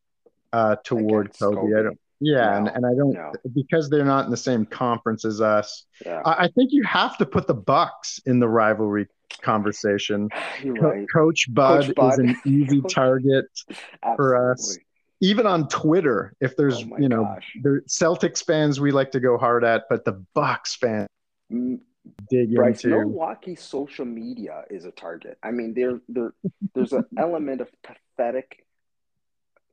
[0.54, 1.56] uh, toward Kobe.
[1.56, 1.78] Kobe.
[1.78, 1.98] I don't.
[2.20, 3.32] Yeah, and, No, and I don't no.
[3.54, 5.84] because they're not in the same conference as us.
[6.06, 9.08] Yeah, I, I think you have to put the Bucks in the rivalry
[9.42, 10.28] conversation.
[10.62, 12.12] you're Co- Coach Bud, Bud.
[12.12, 13.46] is an easy target
[14.16, 14.78] for us.
[15.20, 17.56] Even on Twitter, if there's Oh you know gosh.
[17.62, 21.08] the Celtics fans we like to go hard at, but the Bucks fans
[21.52, 21.80] Mm,
[22.30, 22.96] dig Bryce, into.
[22.98, 25.36] Milwaukee social media is a target.
[25.42, 26.32] I mean, there, there,
[26.74, 28.63] there's an element of pathetic,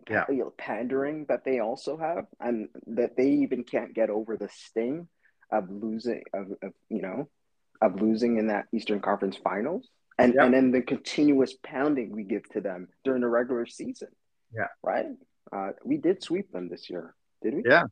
[0.10, 0.26] Yeah.
[0.58, 5.08] pandering that they also have, and that they even can't get over the sting
[5.52, 7.28] of losing, of, of you know,
[7.82, 9.88] of losing in that Eastern Conference Finals,
[10.18, 10.46] and Yeah.
[10.46, 14.10] and then the continuous pounding we give to them during the regular season.
[14.54, 14.68] Yeah.
[14.84, 15.06] right.
[15.52, 17.64] Uh, we did sweep them this year, did we?
[17.66, 17.84] Yeah.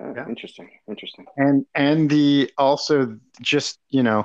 [0.00, 0.28] Uh, Yeah.
[0.28, 0.70] Interesting.
[0.88, 1.26] Interesting.
[1.36, 4.24] and and the also just you know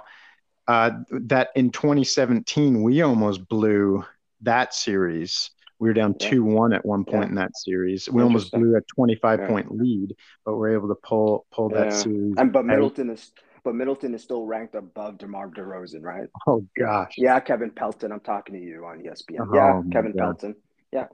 [0.68, 4.06] uh, that in 2017 we almost blew
[4.42, 5.52] that series.
[5.82, 6.30] We were down Yeah.
[6.30, 7.30] two one at one point Yeah.
[7.30, 8.08] in that series.
[8.08, 9.48] We almost blew a 25 Yeah.
[9.48, 10.16] point lead,
[10.46, 12.36] but we're able to pull pull that series.
[12.38, 12.66] And but out.
[12.68, 16.28] Middleton is but Middleton is still ranked above DeMar DeRozan, right?
[16.48, 18.12] Oh gosh, Yeah, Kevin Pelton.
[18.12, 19.40] I'm talking to you on ESPN.
[19.42, 20.40] Oh, yeah, Kevin God.
[20.40, 20.56] Pelton.
[20.92, 21.08] Yeah,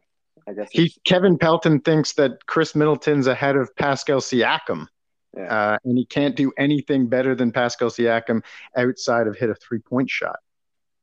[0.48, 0.70] I guess.
[0.72, 4.88] he Kevin Pelton thinks that Khris Middleton's ahead of Pascal Siakam.
[5.36, 5.44] Yeah.
[5.74, 8.44] Uh, and he can't do anything better than Pascal Siakam
[8.76, 10.40] outside of hit a three point shot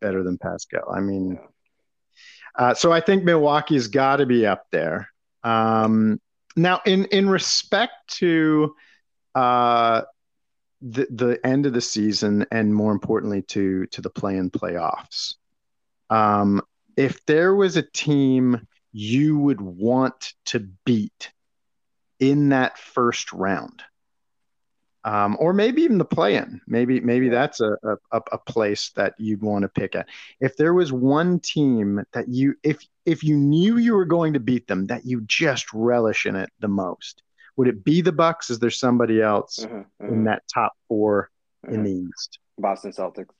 [0.03, 0.91] better than Pascal.
[0.95, 1.47] I mean, Yeah.
[2.57, 5.09] Uh, so I think Milwaukee's got to be up there.
[5.43, 6.21] Um,
[6.57, 8.75] now, in in respect to
[9.35, 10.03] uh,
[10.81, 15.35] the the end of the season, and more importantly to to the play in playoffs,
[16.11, 16.63] um,
[16.97, 21.33] if there was a team you would want to beat
[22.21, 23.83] in that first round,
[25.05, 26.61] um, or maybe even the play-in.
[26.67, 27.77] Maybe maybe that's a,
[28.13, 30.09] a a place that you'd want to pick at.
[30.41, 34.41] If there was one team that you if if you knew you were going to
[34.41, 37.23] beat them, that you just relish in it the most,
[37.57, 38.51] would it be the Bucks?
[38.51, 41.31] Is there somebody else Mhm, in mhm, that top four
[41.69, 41.85] in mhm.
[41.85, 42.39] the East?
[42.59, 43.35] Boston Celtics.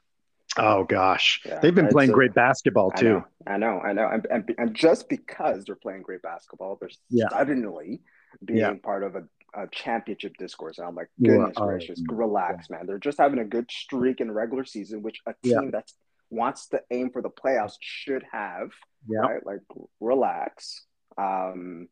[0.57, 3.09] Oh gosh, Yeah, they've been playing a- great basketball I too.
[3.15, 4.09] know, I know, I know.
[4.09, 7.29] And, and, and just because they're playing great basketball, they're Yeah.
[7.31, 8.03] suddenly
[8.45, 8.75] being Yeah.
[8.75, 9.25] part of a,
[9.57, 10.79] a championship discourse.
[10.79, 12.17] And I'm like, Yeah, goodness gracious, yeah.
[12.17, 12.87] relax, man.
[12.87, 15.61] They're just having a good streak in regular season, which a Yeah.
[15.61, 15.91] team that
[16.31, 18.71] wants to aim for the playoffs should have.
[19.07, 19.19] Yeah.
[19.21, 19.45] right?
[19.47, 19.61] Like,
[20.01, 20.87] relax.
[21.19, 21.89] Um,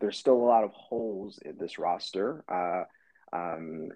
[0.00, 2.44] there's still a lot of holes in this roster.
[2.48, 2.84] Uh,
[3.36, 3.88] um,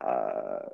[0.00, 0.68] uh,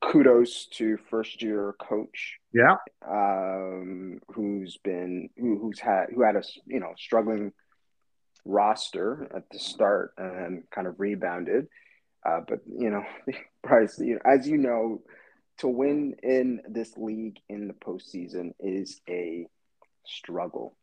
[0.00, 2.76] kudos to first year coach, Yeah.
[3.06, 7.52] um, who's been who, who's had who had a you know struggling
[8.44, 11.68] roster at the start and kind of rebounded.
[12.24, 13.04] Uh, but you know,
[13.62, 15.02] Bryce, you know, as you know,
[15.58, 19.46] to win in this league in the postseason is a
[20.06, 20.76] struggle,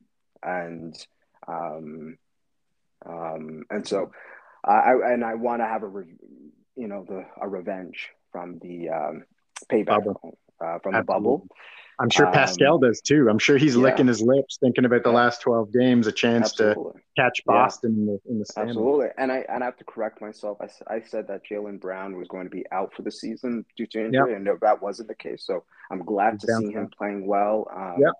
[0.43, 0.95] and
[1.47, 2.17] um,
[3.05, 4.11] um, and so
[4.63, 6.15] I and I want to have a re-
[6.75, 9.23] you know the a revenge from the um,
[9.69, 10.37] payback Bubble.
[10.63, 11.47] uh, from the bubble.
[12.01, 13.29] I'm sure Um, Pascal does too.
[13.29, 13.83] I'm sure he's yeah.
[13.83, 15.15] licking his lips, thinking about the Yeah.
[15.17, 16.93] last 12 games, a chance Absolutely.
[16.93, 17.45] to catch.
[17.45, 18.75] Boston in the in the standings.
[18.77, 20.57] Absolutely, and I and I have to correct myself.
[20.61, 23.85] I, I said that Jaylen Brown was going to be out for the season due
[23.87, 25.45] to injury, and no, that wasn't the case.
[25.45, 27.67] So I'm glad to see him playing well.
[27.73, 28.13] Um, Yep.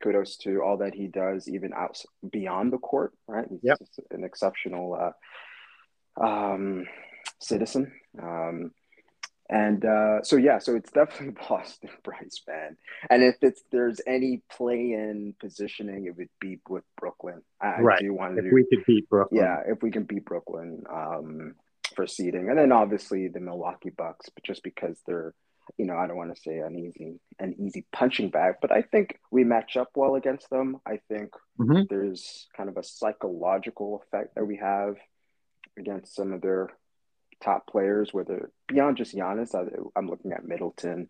[0.00, 3.12] Kudos to all that he does, even out beyond the court.
[3.26, 3.78] Right, he's Yep.
[3.78, 6.86] just an exceptional uh, um,
[7.40, 7.92] citizen.
[8.20, 8.72] Um,
[9.50, 12.76] and uh, so yeah, so it's definitely Boston, Bryce, man.
[13.10, 17.42] And if it's there's any play-in positioning, it would be with Brooklyn.
[17.60, 18.00] I, Right.
[18.00, 19.40] do want to If do we could beat Brooklyn.
[19.40, 21.54] yeah, if we can beat Brooklyn um,
[21.96, 25.34] for seeding, and then obviously the Milwaukee Bucks, but just because they're,
[25.76, 28.82] you know, I don't want to say an easy an easy punching bag, but I
[28.82, 30.76] think we match up well against them.
[30.86, 31.88] I think Mhm.
[31.88, 34.96] there's kind of a psychological effect that we have
[35.78, 36.70] against some of their
[37.42, 39.54] top players, whether beyond just Giannis.
[39.54, 41.08] I, I'm looking at Middleton.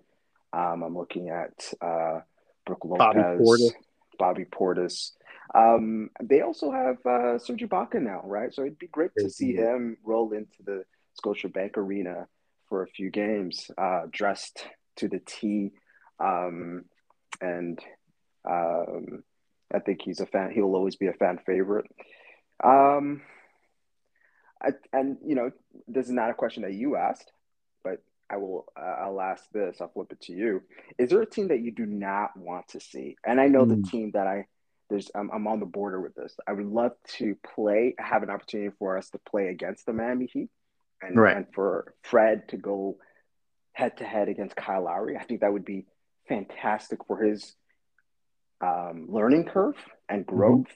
[0.53, 2.21] Um, I'm looking at uh,
[2.67, 3.71] Brook Lopez, Bobby Portis.
[4.19, 5.11] Bobby Portis.
[5.55, 8.53] Um, they also have uh, Serge Ibaka now, right?
[8.53, 10.85] So it'd be great to see him roll into the
[11.23, 12.27] Scotiabank Arena
[12.69, 15.73] for a few games, uh, dressed to the T,
[16.21, 16.85] um,
[17.41, 17.79] and
[18.49, 19.23] um,
[19.73, 20.51] I think he's a fan.
[20.51, 21.87] He'll always be a fan favorite.
[22.63, 23.23] Um,
[24.63, 25.51] I, and you know,
[25.87, 27.33] this is not a question that you asked,
[27.85, 28.67] but I will.
[28.77, 29.81] Uh, I'll ask this.
[29.81, 30.63] I'll flip it to you.
[30.99, 33.17] Is there a team that you do not want to see?
[33.25, 33.81] And I know Hmm.
[33.83, 34.47] the team that I
[34.91, 35.11] there's.
[35.15, 36.35] I'm, I'm on the border with this.
[36.47, 37.95] I would love to play.
[37.99, 40.51] Have an opportunity for us to play against the Miami Heat,
[41.03, 41.37] and Right.
[41.37, 42.99] and for Fred to go
[43.73, 45.17] head to head against Kyle Lowry.
[45.17, 45.87] I think that would be
[46.29, 47.55] fantastic for his
[48.61, 49.77] um, learning curve
[50.09, 50.67] and growth.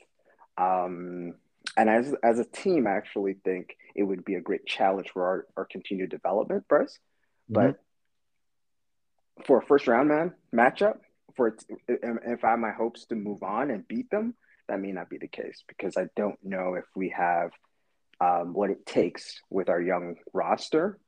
[0.57, 1.35] Um,
[1.77, 5.25] and as as a team, I actually think it would be a great challenge for
[5.25, 6.99] our, our continued development, Bryce.
[7.49, 7.81] But
[9.45, 10.99] for a first round man matchup,
[11.37, 11.57] for
[11.89, 14.35] if I have my hopes to move on and beat them,
[14.69, 17.51] that may not be the case because I don't know if we have
[18.21, 20.99] um, what it takes with our young roster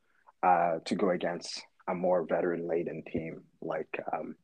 [0.43, 4.37] uh, to go against a more veteran laden team like um,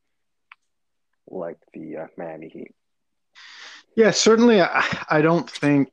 [1.26, 2.74] like the uh, Miami Heat.
[3.96, 4.60] Yeah, certainly.
[4.60, 5.88] I, I don't think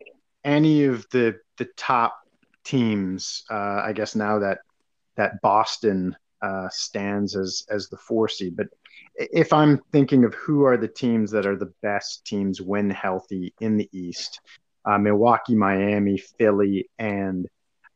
[0.48, 2.18] any of the the top
[2.64, 3.44] teams.
[3.52, 4.60] Uh, I guess now that
[5.18, 8.68] that Boston uh, stands as as the four seed, but
[9.16, 13.54] if I'm thinking of who are the teams that are the best teams when healthy
[13.60, 14.40] in the East,
[14.86, 17.48] uh, Milwaukee, Miami, Philly, and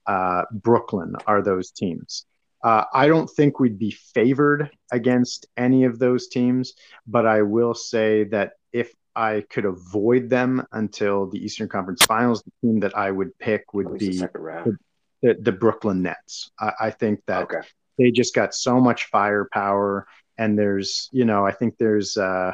[0.05, 2.25] uh, Brooklyn are those teams.
[2.63, 6.73] Uh, I don't think we'd be favored against any of those teams,
[7.07, 12.43] but I will say that if I could avoid them until the Eastern Conference Finals,
[12.43, 14.77] the team that I would pick would be the,
[15.21, 16.51] the, the, Brooklyn Nets.
[16.59, 17.67] I, I think that okay.
[17.97, 20.07] they just got so much firepower,
[20.37, 22.53] and there's, you know, I think there's uh,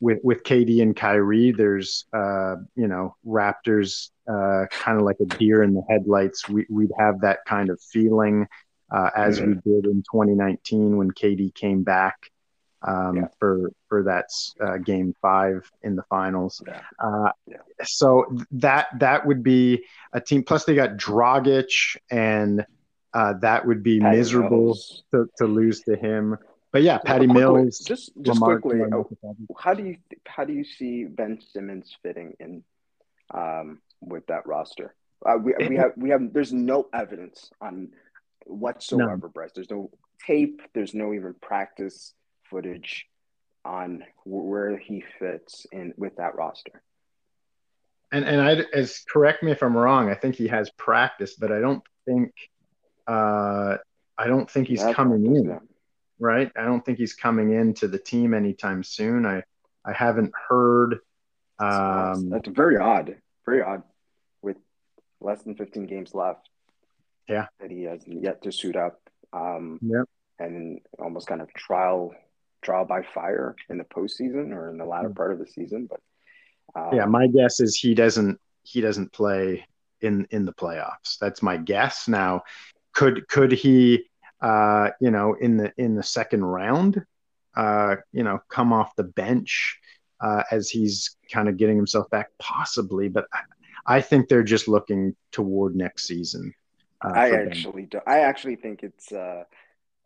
[0.00, 5.26] with with KD and Kyrie, there's, uh, you know, Raptors uh, kind of like a
[5.36, 6.48] deer in the headlights.
[6.48, 8.46] We, we'd have that kind of feeling
[8.90, 9.60] uh, as mm-hmm.
[9.64, 12.30] we did in 2019 when KD came back
[12.86, 13.28] um, yeah.
[13.38, 14.26] for for that
[14.60, 16.62] uh, game five in the finals.
[16.66, 16.80] Yeah.
[16.98, 17.56] Uh, yeah.
[17.82, 20.42] So that that would be a team.
[20.42, 22.64] Plus, they got Dragic, and
[23.12, 24.76] uh, that would be Patty miserable
[25.12, 26.36] to, to lose to him.
[26.72, 27.78] But yeah, Patty Mills.
[27.78, 29.06] Just just Lamar, quickly, Lamar,
[29.56, 32.64] how do you how do you see Ben Simmons fitting in
[33.32, 34.94] um, with that roster?
[35.24, 37.88] Uh, we, we have we have there's no evidence on
[38.44, 39.28] whatsoever, no.
[39.28, 39.52] Bryce.
[39.54, 39.90] There's no
[40.26, 40.60] tape.
[40.74, 42.12] There's no even practice
[42.50, 43.06] footage
[43.64, 46.82] on where he fits in with that roster.
[48.12, 50.10] And and I as correct me if I'm wrong.
[50.10, 52.32] I think he has practice, but I don't think
[53.06, 53.78] uh,
[54.16, 55.58] I don't think he's That's coming in.
[56.20, 56.50] Right?
[56.56, 59.26] I don't think he's coming into the team anytime soon.
[59.26, 59.42] I
[59.84, 61.00] I haven't heard.
[61.58, 63.16] Um, That's very odd.
[63.44, 63.82] Very odd.
[64.42, 64.56] With
[65.20, 66.48] less than 15 games left.
[67.28, 67.46] Yeah.
[67.60, 69.00] That he has yet to suit up.
[69.32, 70.04] Um, yep.
[70.38, 72.14] And almost kind of trial
[72.64, 75.16] trial by fire in the postseason or in the latter mm.
[75.16, 75.88] part of the season.
[75.88, 76.00] But
[76.74, 79.66] um, yeah, my guess is he doesn't he doesn't play
[80.00, 81.18] in in the playoffs.
[81.20, 82.08] That's my guess.
[82.08, 82.42] Now,
[82.94, 84.04] could could he
[84.40, 87.04] uh, you know in the in the second round
[87.56, 89.78] uh, you know come off the bench
[90.20, 94.68] uh, as he's kind of getting himself back possibly, but I, I think they're just
[94.68, 96.54] looking toward next season.
[97.04, 98.00] Uh, I actually do.
[98.06, 99.12] I actually think it's.
[99.12, 99.44] Uh,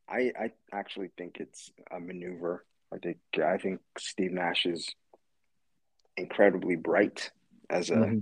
[0.08, 2.64] I I actually think it's a maneuver.
[2.92, 4.88] I think I think Steve Nash is
[6.16, 7.30] incredibly bright
[7.70, 8.18] as a mm-hmm.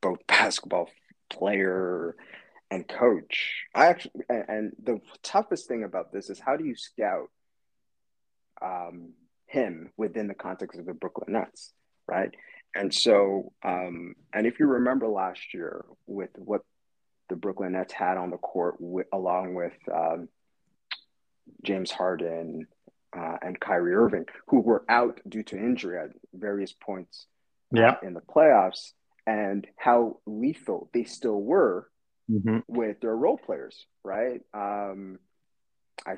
[0.00, 0.90] both basketball
[1.28, 2.16] player
[2.70, 3.64] and coach.
[3.74, 7.30] I actually and the toughest thing about this is how do you scout
[8.62, 9.12] um,
[9.46, 11.72] him within the context of the Brooklyn Nets,
[12.06, 12.34] right?
[12.74, 16.62] And so, um, and if you remember last year with what
[17.28, 20.28] the Brooklyn Nets had on the court, with, along with um,
[21.62, 22.66] James Harden
[23.16, 27.26] uh, and Kyrie Irving, who were out due to injury at various points
[27.72, 27.96] yeah.
[28.02, 28.92] in the playoffs,
[29.26, 31.88] and how lethal they still were
[32.30, 32.58] mm-hmm.
[32.68, 34.40] with their role players, right?
[34.54, 35.18] Um,
[36.06, 36.16] I,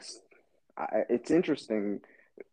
[0.77, 2.01] I, it's interesting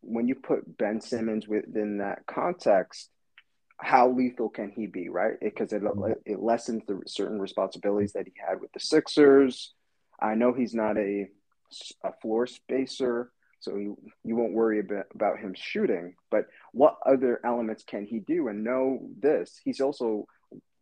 [0.00, 3.08] when you put Ben Simmons within that context.
[3.78, 5.40] How lethal can he be, right?
[5.40, 6.12] Because it, mm-hmm.
[6.12, 9.72] it, it lessens the certain responsibilities that he had with the Sixers.
[10.20, 11.28] I know he's not a
[12.04, 16.14] a floor spacer, so you, you won't worry about, about him shooting.
[16.30, 18.48] But what other elements can he do?
[18.48, 20.26] And know this, he's also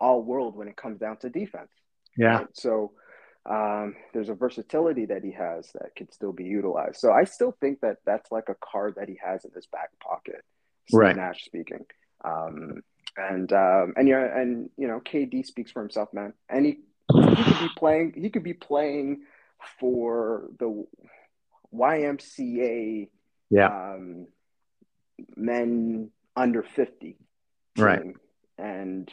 [0.01, 1.70] all world when it comes down to defense.
[2.16, 2.39] Yeah.
[2.39, 2.47] Right?
[2.53, 2.93] So
[3.49, 6.97] um, there's a versatility that he has that could still be utilized.
[6.97, 9.91] So I still think that that's like a card that he has in his back
[10.01, 10.45] pocket.
[10.89, 11.16] Steve right.
[11.16, 11.84] Nash speaking.
[12.24, 12.82] Um,
[13.16, 16.34] and um, and yeah, and you know, KD speaks for himself, man.
[16.49, 16.78] And he
[17.12, 18.14] he could be playing.
[18.16, 19.22] He could be playing
[19.81, 20.87] for the
[21.75, 23.09] YMCA
[23.51, 23.67] yeah.
[23.95, 24.27] um,
[25.37, 27.17] men under 50 team.
[27.77, 28.03] right
[28.59, 29.11] and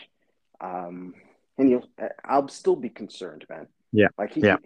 [0.62, 1.14] um
[1.58, 1.84] and you
[2.24, 4.58] I'll still be concerned man yeah like he yeah.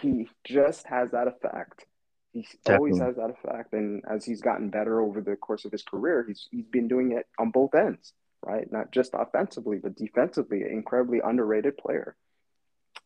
[0.00, 1.86] he just has that effect
[2.32, 2.90] he Definitely.
[2.92, 6.24] always has that effect and as he's gotten better over the course of his career
[6.26, 8.12] he's he's been doing it on both ends
[8.44, 12.16] right not just offensively but defensively incredibly underrated player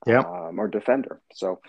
[0.07, 1.61] yeah um, or defender so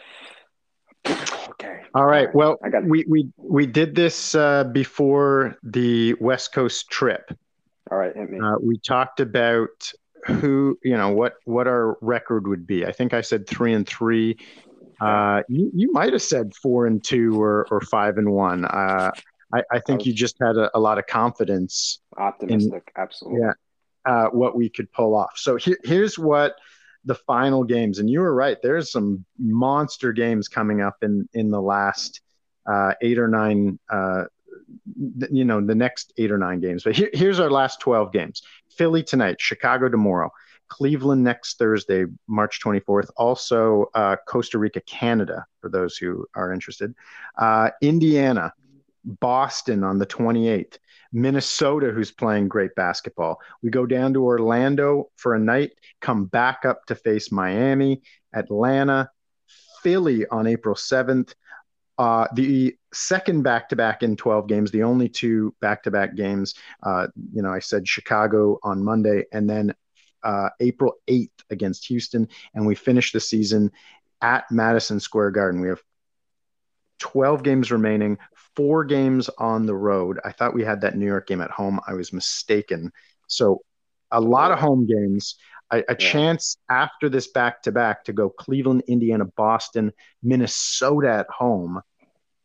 [1.06, 1.82] Okay.
[1.94, 2.34] All right.
[2.34, 7.32] Well, we we we did this uh, before the West Coast trip.
[7.92, 8.16] All right.
[8.16, 9.92] Uh, we talked about
[10.26, 12.86] who you know what what our record would be.
[12.86, 14.38] I think I said three and three.
[15.02, 18.66] Uh, you you might have said four and two or or five and one.
[18.66, 19.12] Uh,
[19.54, 22.00] I, I think you just had a, a lot of confidence.
[22.18, 23.42] Optimistic, in, absolutely.
[23.42, 23.52] Yeah,
[24.06, 25.34] uh, what we could pull off.
[25.36, 26.56] So here, here's what
[27.06, 28.58] the final games, and you were right.
[28.62, 32.22] There's some monster games coming up in in the last
[32.66, 33.80] uh, eight or nine.
[33.90, 34.26] Uh,
[35.32, 38.42] you know the next eight or nine games, but here, here's our last twelve games:
[38.70, 40.32] Philly tonight, Chicago tomorrow,
[40.74, 43.10] Cleveland next Thursday, March 24th.
[43.16, 46.96] Also, uh, Costa Rica, Canada, for those who are interested.
[47.38, 48.52] Uh, Indiana,
[49.06, 50.78] Boston on the 28th.
[51.14, 53.40] Minnesota, who's playing great basketball.
[53.62, 58.02] We go down to Orlando for a night, come back up to face Miami,
[58.34, 59.10] Atlanta,
[59.84, 61.34] Philly on April 7th.
[62.00, 66.16] Uh, the second back to back in 12 games, the only two back to back
[66.16, 66.56] games.
[66.82, 69.76] Uh, you know, I said Chicago on Monday and then
[70.24, 72.28] uh, April 8th against Houston.
[72.56, 73.72] And we finish the season
[74.22, 75.62] at Madison Square Garden.
[75.62, 75.82] We have
[77.00, 78.18] 12 games remaining,
[78.56, 80.20] four games on the road.
[80.24, 81.80] I thought we had that New York game at home.
[81.88, 82.92] I was mistaken.
[83.28, 83.62] So
[84.12, 85.36] a lot of home games.
[85.72, 85.96] A, a yeah.
[85.96, 89.92] chance after this back to back to go Cleveland, Indiana, Boston,
[90.22, 91.82] Minnesota at home.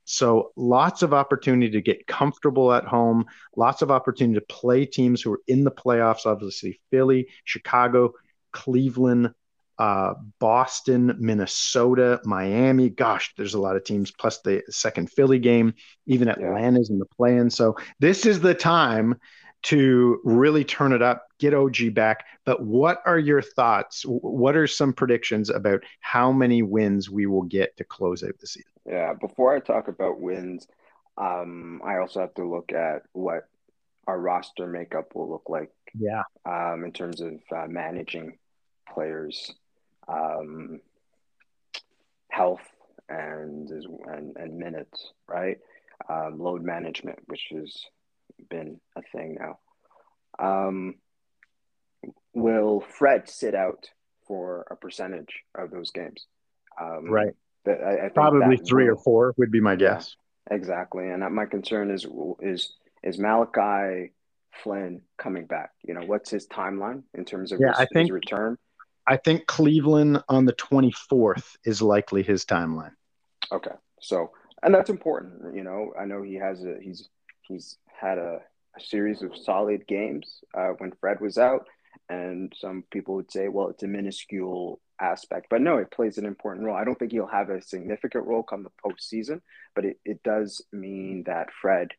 [0.04, 5.20] So lots of opportunity to get comfortable at home, lots of opportunity to play teams
[5.20, 8.14] who are in the playoffs, obviously Philly, Chicago,
[8.52, 9.34] Cleveland,
[9.78, 12.90] uh, Boston, Minnesota, Miami.
[12.90, 15.74] Gosh, there's a lot of teams, plus the second Philly game.
[16.06, 17.48] Even Atlanta's in the play in.
[17.48, 19.16] So this is the time
[19.64, 22.24] to really turn it up, get OG back.
[22.44, 24.04] But what are your thoughts?
[24.06, 28.46] What are some predictions about how many wins we will get to close out the
[28.46, 28.72] season?
[28.86, 30.66] Yeah, before I talk about wins,
[31.16, 33.48] um, I also have to look at what
[34.06, 35.70] our roster makeup will look like.
[35.98, 36.22] Yeah.
[36.46, 38.38] Um, in terms of uh, managing
[38.92, 39.52] players
[40.08, 40.80] um,
[42.30, 42.60] health
[43.08, 45.58] and, and and minutes, right?
[46.08, 47.84] Um, load management, which has
[48.48, 49.58] been a thing now.
[50.38, 50.94] Um,
[52.34, 53.90] will Fred sit out
[54.26, 56.26] for a percentage of those games?
[56.80, 57.34] Um, right.
[57.64, 60.14] That, I, I Probably three will, or four would be my guess.
[60.48, 62.06] Yeah, exactly, and my concern is
[62.40, 64.12] is is Malachi
[64.62, 65.70] Flynn coming back?
[65.82, 68.58] You know, what's his timeline in terms of yeah, his, I think, his return?
[69.08, 72.92] I think Cleveland on the 24th is likely his timeline.
[73.50, 73.74] Okay.
[74.00, 74.32] So,
[74.62, 75.56] and that's important.
[75.56, 77.08] You know, I know he has a, he's,
[77.42, 78.40] he's had a,
[78.76, 81.66] a series of solid games uh, when Fred was out.
[82.10, 86.26] And some people would say, well, it's a minuscule aspect, but no, it plays an
[86.26, 86.76] important role.
[86.76, 89.40] I don't think he'll have a significant role come the postseason,
[89.74, 91.92] but it, it does mean that Fred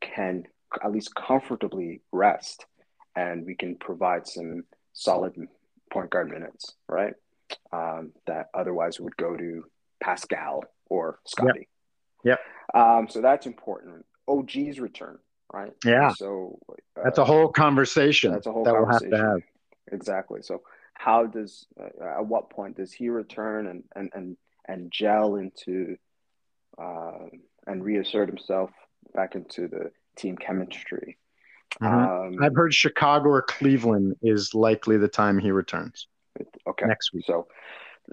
[0.00, 0.44] can
[0.82, 2.66] at least comfortably rest
[3.16, 5.36] and we can provide some solid
[5.90, 7.14] point guard minutes, right?
[7.72, 9.64] Um, that otherwise would go to
[10.02, 11.68] Pascal or Scottie.
[12.24, 12.40] Yep.
[12.74, 12.80] yep.
[12.82, 14.04] Um, so that's important.
[14.26, 15.18] OG's return,
[15.52, 15.72] right?
[15.84, 16.12] Yeah.
[16.12, 18.32] So uh, that's a whole conversation.
[18.32, 19.10] That's a whole that conversation.
[19.10, 19.42] we'll have to have.
[19.92, 20.42] Exactly.
[20.42, 20.62] So
[20.94, 24.36] how does uh, at what point does he return and and and
[24.66, 25.96] and gel into
[26.76, 27.26] uh,
[27.66, 28.70] and reassert himself
[29.14, 31.18] back into the team chemistry?
[31.82, 32.38] Mm-hmm.
[32.38, 36.06] Um, I've heard Chicago or Cleveland is likely the time he returns.
[36.66, 36.86] Okay.
[36.86, 37.24] Next week.
[37.26, 37.48] So,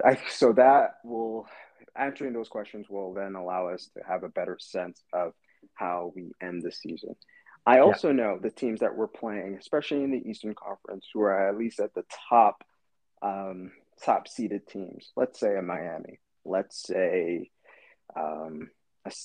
[0.03, 1.47] I so that will
[1.95, 5.33] answering those questions will then allow us to have a better sense of
[5.73, 7.15] how we end the season.
[7.65, 8.15] I also yeah.
[8.15, 11.79] know the teams that we're playing, especially in the Eastern Conference, who are at least
[11.79, 12.63] at the top,
[13.21, 13.71] um,
[14.03, 15.11] top seeded teams.
[15.15, 16.19] Let's say a Miami.
[16.43, 17.49] Let's say
[18.15, 18.69] um,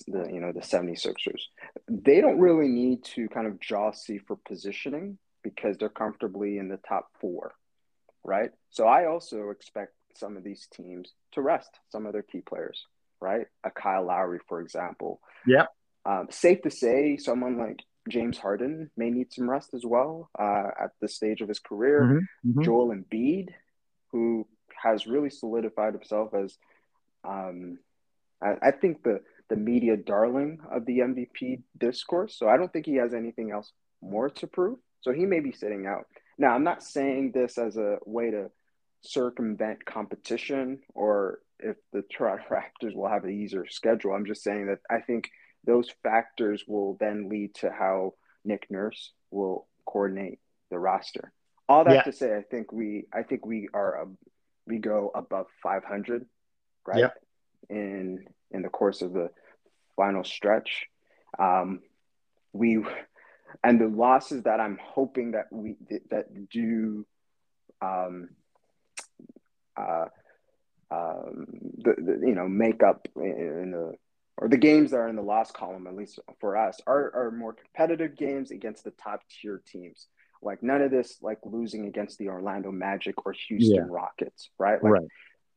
[0.09, 1.43] the you know the 76ers
[1.89, 6.78] they don't really need to kind of see for positioning because they're comfortably in the
[6.89, 7.53] top four
[8.22, 8.51] right?
[8.70, 12.87] So i also expect some of these teams to rest some of their key players
[13.20, 13.47] right?
[13.64, 15.20] A kyle lowry for example.
[15.47, 15.66] Yeah.
[16.07, 20.68] Um, safe to say someone like james harden may need some rest as well uh,
[20.83, 22.03] at this stage of his career.
[22.03, 22.62] Mm-hmm, mm-hmm.
[22.62, 23.49] joel embiid
[24.12, 24.47] who
[24.83, 26.57] has really solidified himself as
[27.24, 27.78] um,
[28.43, 29.20] I, I think the
[29.51, 32.38] the media darling of the MVP discourse.
[32.38, 34.78] So I don't think he has anything else more to prove.
[35.03, 36.07] So he may be sitting out.
[36.38, 38.51] Now, I'm not saying this as a way to
[39.03, 44.12] circumvent competition or if the Toronto Raptors will have an easier schedule.
[44.12, 45.28] I'm just saying that I think
[45.64, 50.38] those factors will then lead to how Nick Nurse will coordinate
[50.70, 51.32] the roster.
[51.68, 52.03] All that yeah.
[52.03, 54.18] to say, I think we, I think we are, um,
[54.66, 56.24] we go above 500,
[56.86, 56.98] right?
[56.98, 57.11] Yeah.
[57.68, 59.30] In in the course of the
[59.96, 60.86] final stretch.
[61.38, 61.80] Um,
[62.52, 62.84] we
[63.62, 65.76] and the losses that I'm hoping that we
[66.11, 67.06] that do
[67.82, 68.30] um,
[69.76, 70.06] uh,
[70.90, 71.46] um,
[71.78, 73.94] the, the, you know make up in the
[74.36, 77.30] or the games that are in the loss column at least for us are, are
[77.30, 80.08] more competitive games against the top tier teams
[80.42, 83.86] Like none of this like losing against the Orlando Magic or Houston Yeah.
[83.88, 84.82] Rockets, right?
[84.82, 85.08] Like Right.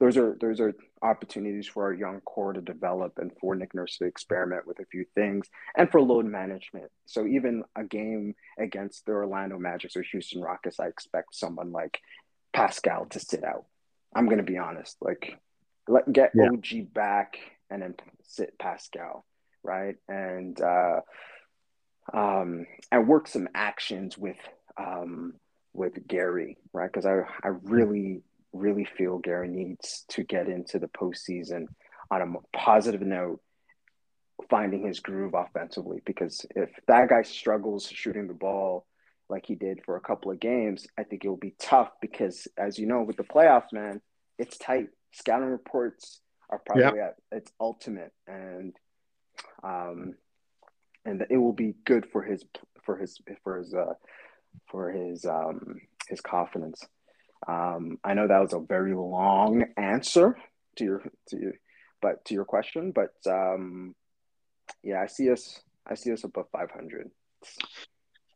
[0.03, 3.97] Those are those are opportunities for our young core to develop and for Nick Nurse
[3.99, 5.47] to experiment with a few things
[5.77, 6.91] and for load management.
[7.05, 12.01] So even a game against the Orlando Magic or Houston Rockets, I expect someone like
[12.51, 13.63] Pascal to sit out.
[14.13, 14.97] I'm gonna be honest.
[14.99, 15.37] Like
[15.87, 16.49] let get Yeah.
[16.51, 17.37] OG back
[17.69, 19.23] and then sit Pascal,
[19.63, 19.95] right?
[20.09, 20.99] And uh
[22.13, 24.35] um and work some actions with
[24.77, 25.35] um
[25.71, 26.91] with Gary, right?
[26.91, 28.21] Because I I really
[28.53, 31.65] really feel Gary needs to get into the postseason
[32.11, 33.41] on a positive note,
[34.49, 36.01] finding his groove offensively.
[36.05, 38.85] Because if that guy struggles shooting the ball
[39.29, 41.89] like he did for a couple of games, I think it will be tough.
[42.01, 44.01] Because as you know, with the playoffs, man,
[44.37, 44.89] it's tight.
[45.11, 48.75] Scouting reports are probably at its ultimate, and
[49.63, 50.15] um,
[51.05, 52.43] and it will be good for his
[52.83, 53.93] for his for his uh,
[54.67, 56.81] for his um, his confidence.
[57.47, 60.37] Um, I know that was a very long answer
[60.77, 61.53] to your to your,
[62.01, 63.95] but to your question, but um,
[64.83, 67.09] yeah, I see us I see us above 500.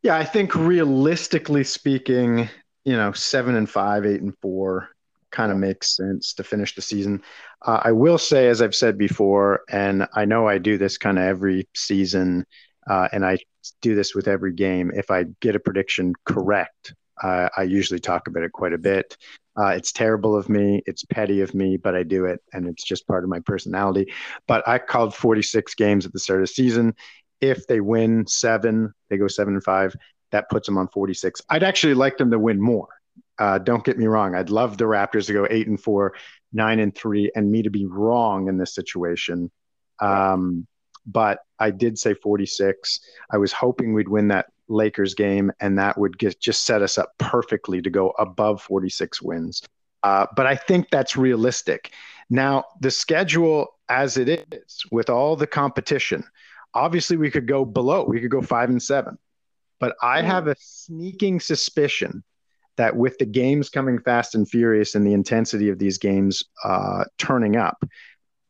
[0.03, 2.49] Yeah, I think realistically speaking,
[2.85, 4.89] you know, seven and five, eight and four
[5.31, 7.21] kind of makes sense to finish the season.
[7.65, 11.17] Uh, I will say, as I've said before, and I know I do this kind
[11.17, 12.45] of every season,
[12.89, 13.39] uh, and I
[13.81, 14.91] do this with every game.
[14.93, 16.93] If I get a prediction correct,
[17.23, 19.17] uh, I usually talk about it quite a bit.
[19.57, 20.83] Uh, it's terrible of me.
[20.85, 24.13] It's petty of me, but I do it, and it's just part of my personality.
[24.47, 26.95] But I called 46 games at the start of the season.
[27.41, 29.95] If they win seven, they go seven and five.
[30.31, 31.41] That puts them on 46.
[31.49, 32.87] I'd actually like them to win more.
[33.39, 34.35] Uh, don't get me wrong.
[34.35, 36.13] I'd love the Raptors to go eight and four,
[36.53, 39.51] nine and three, and me to be wrong in this situation.
[39.99, 40.67] Um,
[41.05, 42.99] but I did say 46.
[43.31, 46.97] I was hoping we'd win that Lakers game, and that would get, just set us
[46.97, 49.61] up perfectly to go above 46 wins.
[50.03, 51.91] Uh, but I think that's realistic.
[52.29, 56.23] Now, the schedule as it is, with all the competition,
[56.73, 58.03] obviously we could go below.
[58.03, 59.17] We could go five and seven.
[59.79, 62.23] But I have a sneaking suspicion
[62.77, 67.05] that with the games coming fast and furious and the intensity of these games uh,
[67.17, 67.83] turning up,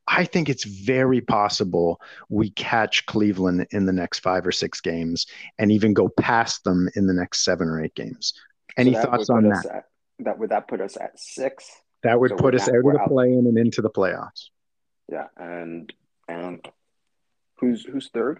[0.07, 1.99] I think it's very possible
[2.29, 5.25] we catch Cleveland in the next five or six games
[5.59, 8.33] and even go past them in the next seven or eight games.
[8.77, 9.65] Any So thoughts on that?
[9.65, 9.83] At,
[10.19, 11.69] that would that put us at six?
[12.03, 13.07] that would so put us not- out of the out.
[13.09, 14.49] play in and into the playoffs.
[15.11, 15.91] Yeah, and
[16.27, 16.65] and
[17.59, 18.39] who's who's third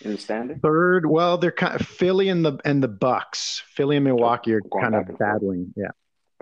[0.00, 0.58] in the standing?
[0.60, 3.62] Third, well, they're kind of Philly and the and the Bucks.
[3.74, 5.74] Philly and Milwaukee are Going kind of battling.
[5.76, 5.90] Yeah,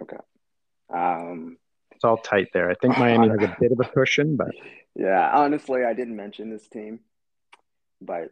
[0.00, 0.16] Okay.
[0.92, 1.56] Um,
[2.00, 2.70] it's all tight there.
[2.70, 4.52] I think Miami has a bit of a cushion, but
[4.96, 7.00] yeah, honestly, I didn't mention this team,
[8.00, 8.30] but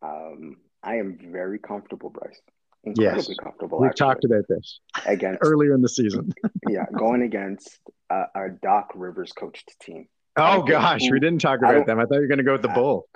[0.00, 2.40] um, I am very comfortable, Bryce.
[2.82, 3.78] Incredibly comfortable.
[3.78, 6.32] we've talked about this against earlier in the season.
[6.68, 7.78] yeah, going against
[8.08, 10.08] uh, our Doc Rivers coached team.
[10.36, 12.00] Oh gosh, we didn't talk about don't- them.
[12.00, 13.06] I thought you were going to go with the Bull.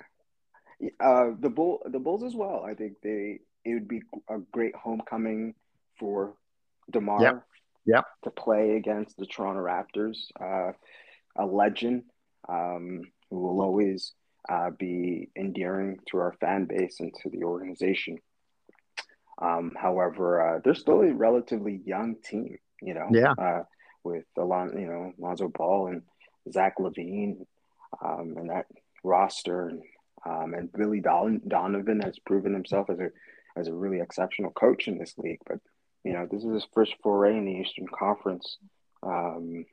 [1.00, 2.62] Uh, the bull, the Bulls as well.
[2.62, 5.54] I think they it would be a great homecoming
[5.98, 6.34] for
[6.90, 7.22] Demar.
[7.22, 7.42] Yep.
[7.88, 8.04] Yep.
[8.24, 10.72] To play against the Toronto Raptors, uh,
[11.36, 12.04] a legend
[12.48, 14.12] um, who will always
[14.48, 18.18] uh, be endearing to our fan base and to the organization.
[19.40, 20.26] Um, however,
[20.56, 22.58] uh, they're still a relatively young team.
[22.80, 23.08] You know.
[23.10, 23.32] Yeah.
[23.32, 23.62] Uh,
[24.04, 26.02] with Alon, you know, Lonzo Ball and
[26.52, 27.44] Zach LaVine,
[28.04, 28.66] um, and that
[29.04, 29.82] roster, and
[30.26, 33.10] um, and Billy Don- Donovan has proven himself as a
[33.56, 35.40] as a really exceptional coach in this league.
[35.46, 35.58] But
[36.08, 38.56] you know, this is his first foray in the Eastern Conference
[39.02, 39.66] um,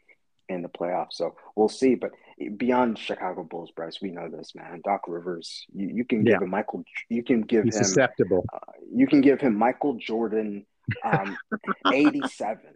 [0.50, 1.96] in the playoffs, so we'll see.
[1.96, 2.12] But
[2.58, 4.82] beyond Chicago Bulls, Bryce, we know this man.
[4.84, 6.42] Doc Rivers, you, you can give Yeah.
[6.42, 8.46] him Michael, you can give He's him, susceptible.
[8.94, 10.66] you can give him Michael Jordan,
[11.06, 11.38] um,
[11.94, 12.74] eighty seven,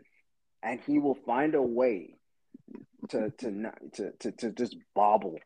[0.64, 2.16] and he will find a way
[3.10, 5.38] to to to, to to just bobble,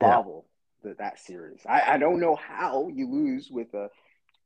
[0.00, 0.08] Yeah.
[0.08, 0.46] bobble
[0.82, 1.60] the, that series.
[1.68, 3.90] I, I don't know how you lose with a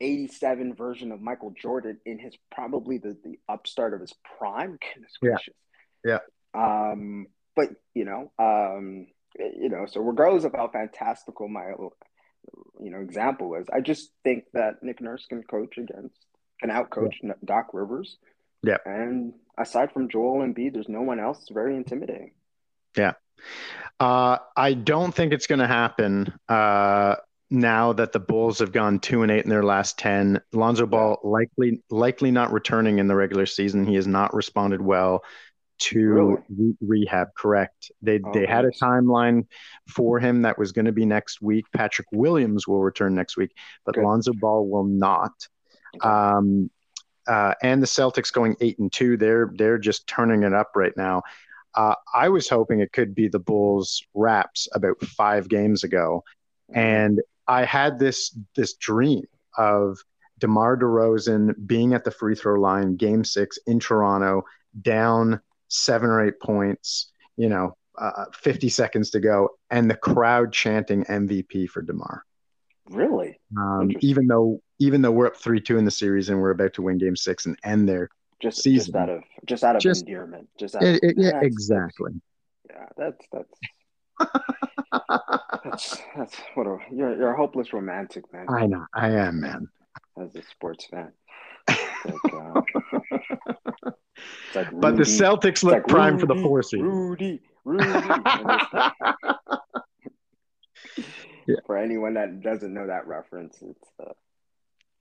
[0.01, 4.79] 87 version of Michael Jordan in his probably the, the upstart of his prime.
[4.95, 5.31] Goodness Yeah.
[5.31, 5.55] gracious.
[6.05, 6.19] Yeah.
[6.55, 9.07] Um, but you know, um,
[9.39, 11.73] you know, so regardless of how fantastical my
[12.81, 16.17] you know example is, I just think that Nick Nurse can coach against
[16.61, 18.17] can outcoach Doc Rivers.
[18.63, 18.79] Yeah.
[18.85, 22.33] And aside from Joel Embiid, there's no one else very intimidating.
[22.97, 23.13] Yeah.
[24.01, 26.33] Uh, I don't think it's going to happen.
[26.49, 27.17] Uh,
[27.51, 31.19] now that the Bulls have gone two and eight in their last ten, Lonzo Ball
[31.23, 33.87] likely likely not returning in the regular season.
[33.87, 35.23] He has not responded well
[35.79, 36.37] to Really?
[36.49, 37.29] re- rehab.
[37.37, 37.91] Correct.
[38.03, 39.47] They Oh, they had a timeline
[39.89, 41.67] for him that was going to be next week.
[41.73, 43.51] Patrick Williams will return next week,
[43.85, 44.05] but Good.
[44.05, 45.33] Lonzo Ball will not.
[46.03, 46.71] Um,
[47.29, 49.17] uh, and the Celtics going eight and two.
[49.17, 51.23] They're they're just turning it up right now.
[51.75, 56.25] Uh, I was hoping it could be the Bulls wraps about five games ago,
[56.73, 59.25] and I had this this dream
[59.57, 59.99] of
[60.39, 64.43] DeMar DeRozan being at the free throw line, Game Six in Toronto,
[64.83, 67.11] down seven or eight points.
[67.37, 72.25] You know, uh, 50 seconds to go, and the crowd chanting MVP for DeMar.
[72.91, 73.39] Really?
[73.59, 76.75] Um, even though even though we're up three two in the series and we're about
[76.75, 78.09] to win Game Six and end there,
[78.41, 78.93] Just season.
[78.93, 80.49] just out of just out of Just- endearment.
[80.59, 82.13] Just out It- of, it- yeah, exactly.
[82.71, 83.51] Yeah, that's that's
[85.64, 89.69] that's that's what a you're you're a hopeless romantic man I know, I am, man.
[90.21, 91.12] as a sports fan.
[91.69, 92.62] Like, uh,
[94.55, 96.83] like But the Celtics look like prime for the four seed.
[96.83, 97.85] Rudy, Rudy.
[101.47, 101.57] Yeah.
[101.64, 104.12] For anyone that doesn't know that reference, it's a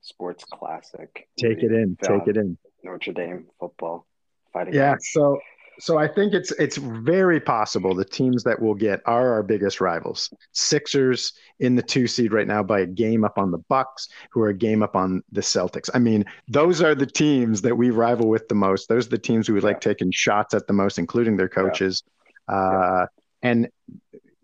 [0.01, 1.28] sports classic.
[1.39, 2.57] Take it in, take it in.
[2.84, 4.05] Notre Dame football
[4.53, 4.76] fighting.
[4.76, 5.39] Yeah, so
[5.80, 9.82] so I think it's it's very possible the teams that we'll get are our biggest
[9.82, 10.34] rivals.
[10.51, 14.41] Sixers in the two seed right now by a game up on the Bucks, who
[14.41, 15.89] are a game up on the Celtics.
[15.93, 18.88] I mean, those are the teams that we rival with the most.
[18.88, 22.03] Those are the teams we would like taking shots at the most, including their coaches.
[22.47, 23.07] Uh,
[23.41, 23.69] and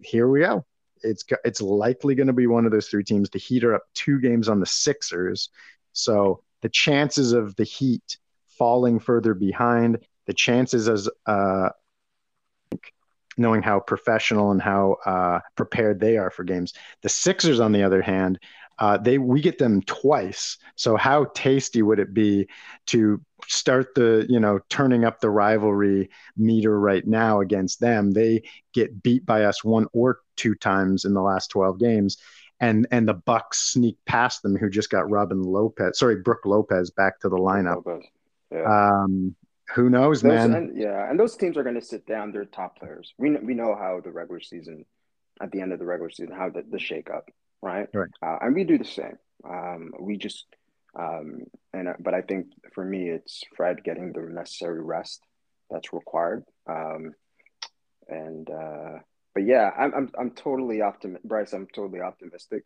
[0.04, 0.66] here we go.
[1.04, 3.30] It's it's likely going to be one of those three teams.
[3.30, 5.50] The Heat are up two games on the Sixers,
[5.94, 8.18] so the chances of the Heat
[8.58, 9.98] falling further behind,
[10.28, 11.70] the chances as uh,
[13.38, 16.74] knowing how professional and how uh, prepared they are for games.
[17.02, 18.40] The Sixers, on the other hand,
[18.80, 20.58] uh, they we get them twice.
[20.76, 22.48] So how tasty would it be
[22.88, 28.12] to start the you know turning up the rivalry meter right now against them?
[28.12, 28.44] They
[28.74, 32.18] get beat by us one or two times in the last twelve games.
[32.60, 36.92] And, and the Bucks sneak past them, who just got Robin Lopez, sorry, Brooke Lopez
[36.92, 37.84] back to the lineup.
[37.88, 38.06] Lopez.
[38.52, 38.64] Yeah.
[38.66, 39.36] Um,
[39.76, 40.54] who knows, Those, man?
[40.54, 43.14] and, yeah, and those teams are going to sit down their top players.
[43.18, 44.86] We kn- we know how the regular season,
[45.42, 47.30] at the end of the regular season, how the, the shake up,
[47.62, 47.88] right?
[47.94, 48.10] Right.
[48.22, 49.18] Uh, and we do the same.
[49.48, 50.46] Um, we just,
[50.98, 51.44] um,
[51.74, 55.22] and uh, but I think for me, it's Fred getting the necessary rest
[55.70, 56.44] that's required.
[56.68, 57.14] Um,
[58.08, 59.00] and uh,
[59.34, 61.54] but yeah, I'm I'm I'm totally optimistic, Bryce.
[61.54, 62.66] I'm totally optimistic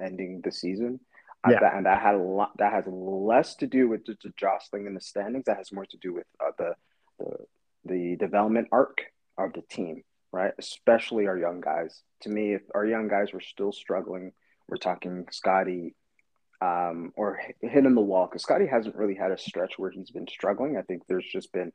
[0.00, 1.00] ending the season.
[1.48, 1.76] Yeah.
[1.76, 2.52] and that had a lot.
[2.58, 5.44] That has less to do with just the jostling in the standings.
[5.46, 6.74] That has more to do with uh, the
[7.18, 7.36] the
[7.84, 8.98] the development arc
[9.38, 10.52] of the team, right?
[10.58, 12.02] Especially our young guys.
[12.22, 14.32] To me, if our young guys were still struggling,
[14.68, 15.94] we're talking Scottie,
[16.60, 20.28] um, or hitting the wall because Scottie hasn't really had a stretch where he's been
[20.28, 20.76] struggling.
[20.76, 21.72] I think there's just been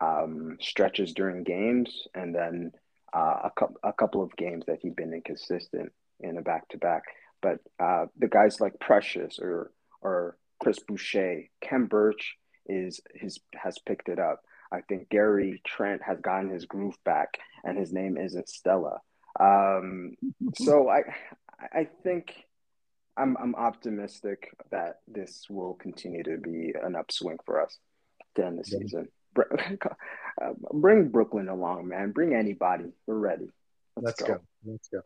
[0.00, 2.72] um, stretches during games, and then
[3.14, 6.78] uh, a couple a couple of games that he'd been inconsistent in a back to
[6.78, 7.04] back.
[7.42, 12.36] But uh, the guys like Precious or or Chris Boucher, Khem Birch
[12.66, 14.40] is his has picked it up.
[14.72, 19.00] I think Gary Trent has gotten his groove back, and his name isn't Stella.
[19.38, 20.14] Um,
[20.56, 21.02] so I
[21.60, 22.32] I think
[23.16, 27.76] I'm I'm optimistic that this will continue to be an upswing for us
[28.36, 28.78] to end the Yeah.
[28.78, 29.08] season.
[29.36, 32.12] Uh, Bring Brooklyn along, man.
[32.12, 32.92] Bring anybody.
[33.06, 33.48] We're ready.
[33.96, 34.38] Let's go.
[34.64, 35.00] Let's go.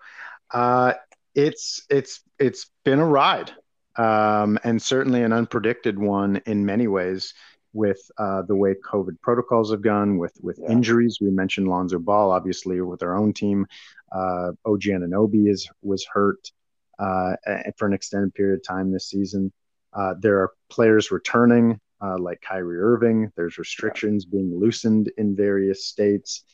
[0.53, 0.95] Uh,
[1.37, 3.53] it's it's it's been a ride,
[3.97, 7.33] um, and certainly an unpredicted one in many ways.
[7.73, 10.73] With uh, the way COVID protocols have gone, with with Yeah.
[10.73, 13.67] injuries, we mentioned Lonzo Ball, obviously with our own team.
[14.11, 16.51] Uh, OG Anunoby is was hurt
[16.99, 17.37] uh,
[17.77, 19.53] for an extended period of time this season.
[19.93, 23.31] Uh, there are players returning, uh, like Kyrie Irving.
[23.37, 26.45] There's restrictions being loosened in various states.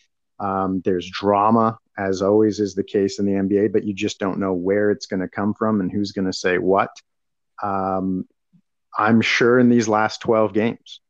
[0.43, 4.40] Um, there's drama, as always is the case in the NBA, but you just don't
[4.40, 6.90] know where it's going to come from and who's going to say what.
[7.62, 8.26] Um,
[8.99, 11.01] I'm sure in these last 12 games,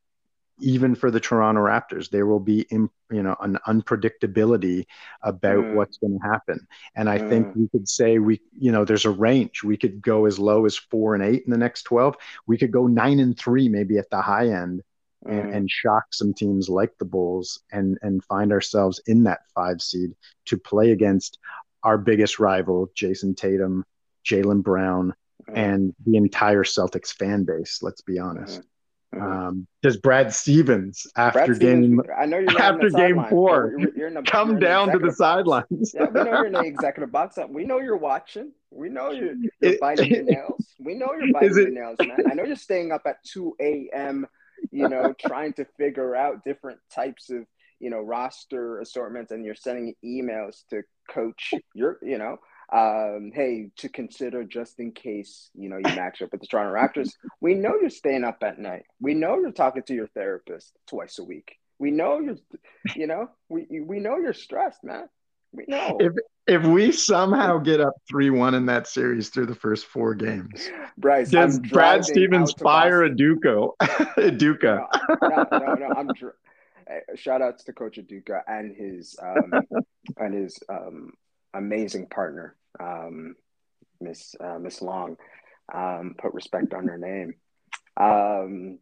[0.61, 2.91] even for the Toronto Raptors, there will be, you
[3.23, 4.85] know, an unpredictability
[5.23, 5.73] about Mm.
[5.73, 6.67] what's going to happen.
[6.95, 7.57] And I think Mm.
[7.57, 9.65] we could say we, you know, there's a range.
[9.65, 12.17] We could go as low as four and eight in the next 12.
[12.47, 14.83] We could go nine and three, maybe at the high end
[15.27, 15.55] Mm.
[15.57, 20.11] and shock some teams like the Bulls and and find ourselves in that five seed
[20.47, 21.39] to play against
[21.85, 23.85] our biggest rival, Jayson Tatum,
[24.29, 25.15] Jaylen Brown,
[25.49, 25.57] Mm.
[25.57, 27.81] and the entire Celtics fan base.
[27.83, 28.63] Let's be honest.
[29.15, 29.21] Mhm.
[29.21, 33.75] Um, does Brad Stevens after Brad Stevens, game I know you're after game sideline, four,
[33.77, 35.93] You're, you're the, come you're in the down to the sidelines?
[35.95, 37.37] Yeah, we know you're in the executive box.
[37.49, 38.53] We know you're watching.
[38.71, 40.67] We know you're, you're biting your nails.
[40.81, 42.25] We know you're biting it- your nails, man.
[42.31, 44.27] I know you're staying up at 2 a.m.,
[44.73, 47.47] you know, trying to figure out different types of,
[47.79, 52.39] you know, roster assortments and you're sending emails to coach your, you know,
[52.73, 56.73] Um, hey, to consider just in case you know you match up with the Toronto
[56.73, 57.11] Raptors.
[57.41, 58.85] We know you're staying up at night.
[58.99, 61.59] We know you're talking to your therapist twice a week.
[61.79, 62.39] We know you're,
[62.97, 65.07] you know, we we know you're stressed, man.
[65.53, 65.99] Know.
[66.01, 66.13] If
[66.47, 70.69] if we somehow get up three one in that series through the first four games,
[70.97, 73.15] Bryce, does I'm Brad Stevens fire a?
[73.15, 73.69] Duca.
[74.17, 74.87] No,
[75.23, 75.95] no, no, no.
[75.97, 76.35] I'm dr-
[76.91, 79.53] uh, shout outs to Coach Udoka and his um,
[80.17, 81.13] and his um,
[81.55, 83.37] amazing partner, um,
[84.01, 85.17] Miss uh, Miss Long.
[85.73, 87.35] Um, put respect on her name.
[87.97, 88.79] Um,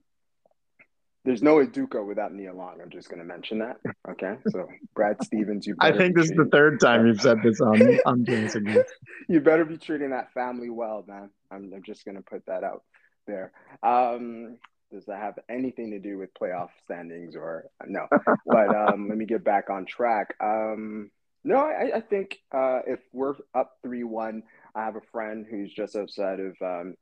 [1.24, 2.80] there's no Udoka without Nia Long.
[2.82, 3.76] I'm just going to mention that.
[4.08, 5.76] Okay, so Brad Stevens, you.
[5.80, 8.82] I think this is the third time you've said this on on James again.
[9.28, 11.30] you better be treating that family well, man.
[11.50, 12.84] I'm, I'm just gonna put that out
[13.26, 13.52] there.
[13.82, 14.58] Um,
[14.92, 18.08] does that have anything to do with playoff standings or no?
[18.46, 20.34] But um, let me get back on track.
[20.40, 21.10] Um,
[21.44, 24.42] no, I, I think uh, if we're up three one,
[24.74, 26.94] I have a friend who's just outside of um,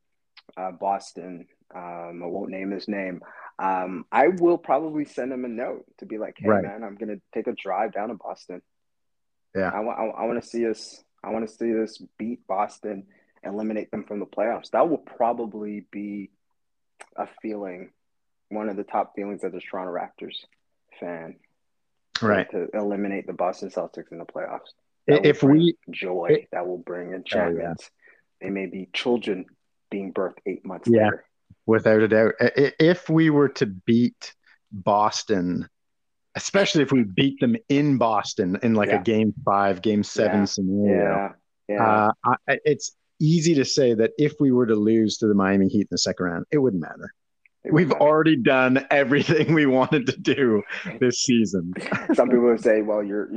[0.56, 1.46] uh, Boston.
[1.74, 3.20] Um, I won't name his name.
[3.58, 6.62] Um, I will probably send him a note to be like, "Hey, Right.
[6.62, 8.62] man, I'm gonna take a drive down to Boston.
[9.54, 9.70] Yeah.
[9.74, 9.98] I want.
[9.98, 11.02] I, I want to see us.
[11.22, 13.06] I want to see us beat Boston,
[13.42, 14.70] eliminate them from the playoffs.
[14.70, 16.30] That will probably be
[17.16, 17.90] a feeling,
[18.50, 20.36] one of the top feelings as a Toronto Raptors
[21.00, 21.36] fan.
[22.22, 22.48] Right.
[22.52, 24.72] To eliminate the Boston Celtics in the playoffs.
[25.06, 27.90] That If we joy, it- that will bring enchantment.
[28.40, 29.46] They may be children
[29.90, 31.04] being birthed eight months Yeah.
[31.06, 31.24] later.
[31.68, 32.32] Without a doubt,
[32.80, 34.34] if we were to beat
[34.72, 35.68] Boston,
[36.34, 39.00] especially if we beat them in Boston in like Yeah.
[39.00, 40.44] a game five, game seven Yeah.
[40.46, 41.34] scenario,
[41.68, 42.06] Yeah, yeah.
[42.08, 45.68] uh, I, it's easy to say that if we were to lose to the Miami
[45.68, 47.12] Heat in the second round, it wouldn't matter.
[47.64, 48.00] It We've matter.
[48.00, 50.62] already done everything we wanted to do
[51.00, 51.74] this season.
[52.14, 53.28] Some people would say, "Well, your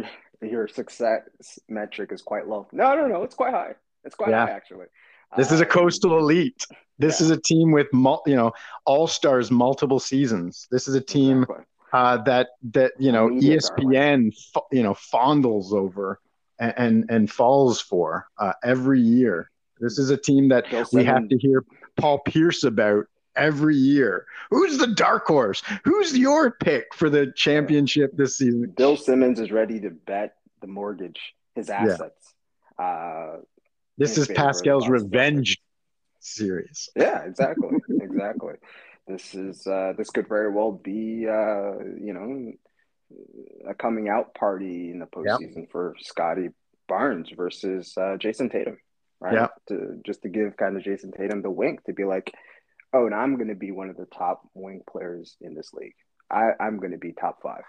[0.42, 3.76] your success metric is quite low." No, no, no, it's quite high.
[4.06, 4.86] It's quite high actually.
[5.38, 6.66] This is a Um, coastal elite.
[7.02, 7.26] This yeah.
[7.26, 8.54] is a team with mul- you know
[8.86, 10.68] all stars multiple seasons.
[10.72, 11.66] This is a team exactly.
[11.93, 14.34] uh, that that you know ESPN
[14.72, 16.20] you know fondles over
[16.60, 19.49] and and, and falls for uh, every year.
[19.80, 21.66] This is a team that Bill we have to hear
[21.97, 24.26] Paul Pierce about every year.
[24.52, 25.64] Who's the dark horse?
[25.84, 28.74] Who's your pick for the championship this season?
[28.78, 32.34] Bill Simmons is ready to bet the mortgage, his assets.
[32.78, 33.38] Uh,
[33.97, 35.58] This is favor of the Pascal's revenge
[36.22, 36.90] series.
[36.96, 38.54] yeah, exactly, exactly.
[39.08, 42.54] This is uh, this could very well be uh, you know
[43.68, 45.40] a coming out party in the Yep.
[45.40, 46.50] postseason for Scottie
[46.88, 48.78] Barnes versus uh, Jayson Tatum,
[49.20, 49.34] right?
[49.34, 49.52] Yep.
[49.70, 52.34] To just to give kind of Jayson Tatum the wink to be like,
[52.94, 55.96] oh, and I'm going to be one of the top wing players in this league.
[56.30, 57.64] I, I'm going to be top five.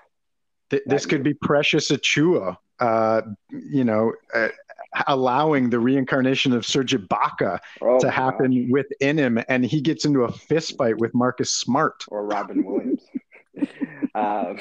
[0.70, 4.48] Th- this could be Precious Achiuwa, uh, you know, uh,
[5.06, 10.24] allowing the reincarnation of Serge Ibaka Oh, to happen within him, and he gets into
[10.24, 12.04] a fist fight with Marcus Smart.
[12.08, 13.02] or Robin Williams.
[14.14, 14.58] um,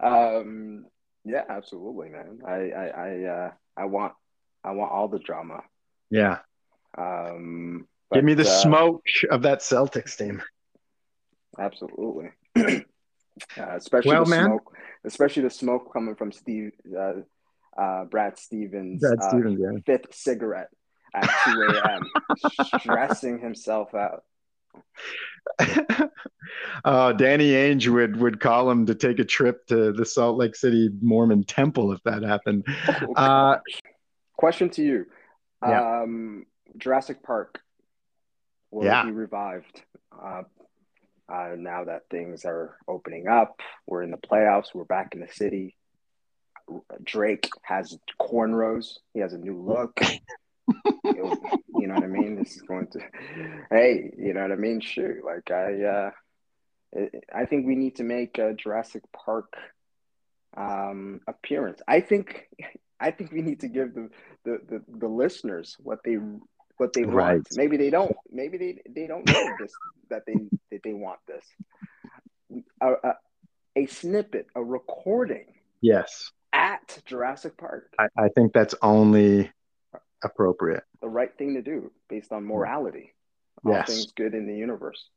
[0.00, 0.86] um,
[1.24, 2.38] yeah, absolutely, man.
[2.46, 4.12] I, I, I, uh, I want,
[4.64, 5.62] I want all the drama.
[6.10, 6.38] Yeah,
[6.96, 10.40] Um, give me the uh, smoke of that Celtics team.
[11.58, 12.30] Absolutely.
[12.56, 12.82] uh,
[13.74, 14.44] especially Well, the man.
[14.46, 17.14] smoke, especially the smoke coming from Steve, uh,
[17.78, 19.78] uh, Brad Stevens, Brad uh, Stevens, yeah.
[19.84, 20.68] fifth cigarette
[21.14, 22.02] at 2 a.m.,
[22.80, 24.24] stressing himself out.
[26.84, 30.54] uh, Danny Ainge would would call him to take a trip to the Salt Lake
[30.54, 32.64] City Mormon Temple if that happened.
[32.88, 33.58] Oh, Uh.
[34.36, 35.06] Question to you.
[35.66, 36.02] Yeah.
[36.02, 36.44] Um,
[36.76, 37.60] Jurassic Park
[38.70, 39.04] will Yeah.
[39.04, 40.42] be revived uh,
[41.32, 43.60] uh, now that things are opening up.
[43.86, 44.74] We're in the playoffs.
[44.74, 45.74] We're back in the city.
[47.04, 48.98] Drake has cornrows.
[49.14, 50.00] He has a new look.
[51.78, 52.36] You know what I mean?
[52.36, 53.00] This is going to,
[53.70, 54.80] hey, you know what I mean?
[54.80, 56.10] Shoot, like I, uh,
[57.34, 59.52] I- think we need to make a Jurassic Park
[60.56, 61.80] um, appearance.
[61.86, 62.48] I think,
[62.98, 64.08] I think we need to give the
[64.44, 66.16] the, the, the listeners what they
[66.78, 67.34] what they Right.
[67.34, 67.48] want.
[67.54, 68.16] Maybe they don't.
[68.30, 69.72] Maybe they they don't know this
[70.08, 71.44] that they that they want this.
[72.80, 73.14] A, a,
[73.76, 75.46] a snippet, a recording
[75.82, 77.92] yes, at Jurassic Park.
[77.98, 79.52] I, I think that's only
[80.24, 80.82] appropriate.
[81.02, 83.14] the right thing to do based on morality.
[83.64, 83.88] All Yes.
[83.88, 85.08] things good in the universe.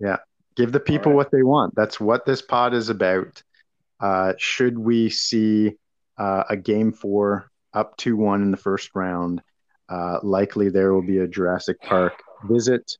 [0.00, 0.16] Yeah.
[0.56, 1.16] Give the people right.
[1.16, 1.74] what they want.
[1.76, 3.42] That's what this pod is about.
[4.00, 5.74] Uh, should we see
[6.18, 9.42] uh, a game four up 2 1 in the first round?
[9.88, 12.90] Uh, likely there will be a Jurassic Park visit.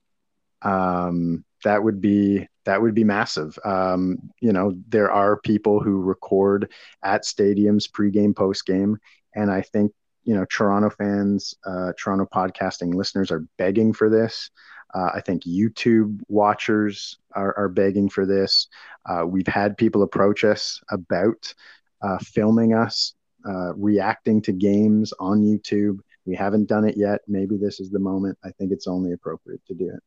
[0.62, 3.58] Um, that would be that would be massive.
[3.64, 8.94] Um, you know, there are people who record at stadiums pregame, postgame,
[9.34, 9.92] and I think
[10.22, 14.50] you know Toronto fans, uh, Toronto podcasting listeners are begging for this.
[14.94, 18.68] Uh, I think YouTube watchers are, are begging for this.
[19.04, 21.52] Uh, we've had people approach us about
[22.00, 23.14] uh, filming us
[23.44, 25.98] uh, reacting to games on YouTube.
[26.26, 27.22] We haven't done it yet.
[27.26, 28.38] Maybe this is the moment.
[28.44, 30.00] I think it's only appropriate to do it.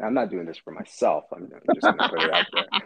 [0.00, 1.24] I'm not doing this for myself.
[1.34, 2.66] I'm just going to put it out there.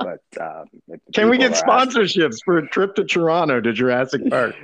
[0.00, 0.64] But um,
[1.12, 4.54] Can we get are asking- sponsorships for a trip to Toronto to Jurassic Park?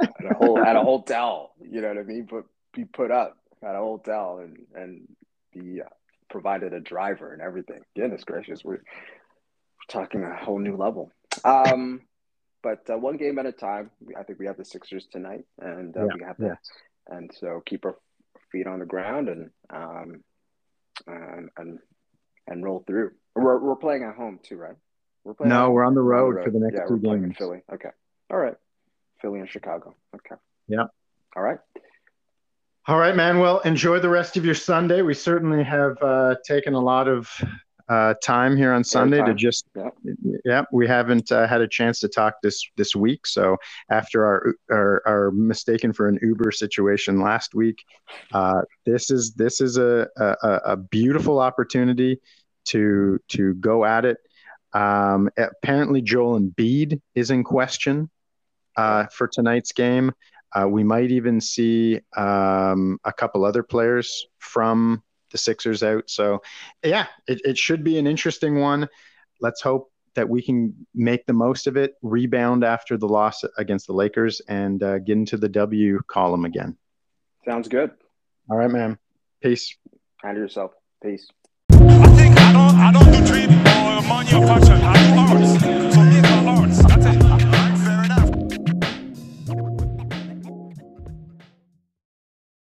[0.00, 1.50] at a whole at a hotel.
[1.60, 2.28] You know what I mean?
[2.30, 5.08] But be put up at a hotel and and
[5.52, 5.88] be uh,
[6.30, 7.80] provided a driver and everything.
[7.96, 8.80] Goodness gracious, we're, we're
[9.88, 11.10] talking a whole new level.
[11.44, 12.02] Um,
[12.62, 13.90] but uh, one game at a time.
[14.16, 16.58] I think we have the Sixers tonight, and uh, Yeah, we have that.
[17.08, 17.96] And so keep our
[18.52, 20.22] feet on the ground and um
[21.06, 21.78] and and,
[22.46, 23.12] and roll through.
[23.34, 24.76] We're we're playing at home too, right?
[25.24, 25.50] We're playing.
[25.50, 27.36] No, we're on the we're road for the next yeah, two we're playing in games.
[27.38, 27.62] Philly.
[27.72, 27.90] Okay.
[28.30, 28.56] All right.
[29.20, 29.94] Philly and Chicago.
[30.14, 30.36] Okay.
[30.68, 30.84] Yeah.
[31.36, 31.58] All right.
[32.86, 33.38] All right, man.
[33.38, 35.02] Well, enjoy the rest of your Sunday.
[35.02, 37.30] We certainly have uh, taken a lot of
[37.88, 39.88] uh, time here on Sunday to just, Yeah.
[40.44, 43.26] yeah, we haven't uh, had a chance to talk this this week.
[43.26, 43.56] So
[43.90, 47.82] after our our, our mistaken for an Uber situation last week,
[48.32, 52.20] uh, this is this is a, a a beautiful opportunity
[52.66, 54.18] to to go at it.
[54.74, 58.10] Um, apparently, Joel Embiid is in question
[58.76, 60.12] uh, for tonight's game.
[60.54, 66.08] Uh, we might even see um, a couple other players from the Sixers out.
[66.10, 66.42] So,
[66.84, 68.88] yeah, it, it should be an interesting one.
[69.40, 73.86] Let's hope that we can make the most of it, rebound after the loss against
[73.86, 76.76] the Lakers, and uh, get into the W column again.
[77.44, 77.92] Sounds good.
[78.50, 78.98] All right, man.
[79.42, 79.76] Peace.
[80.22, 80.72] Handle yourself.
[81.02, 81.28] Peace.
[81.70, 84.80] I think I don't I don't do trading or money or fashion.
[84.82, 85.94] I do arts.
[85.94, 86.82] So these are arts.
[86.82, 87.27] That's it.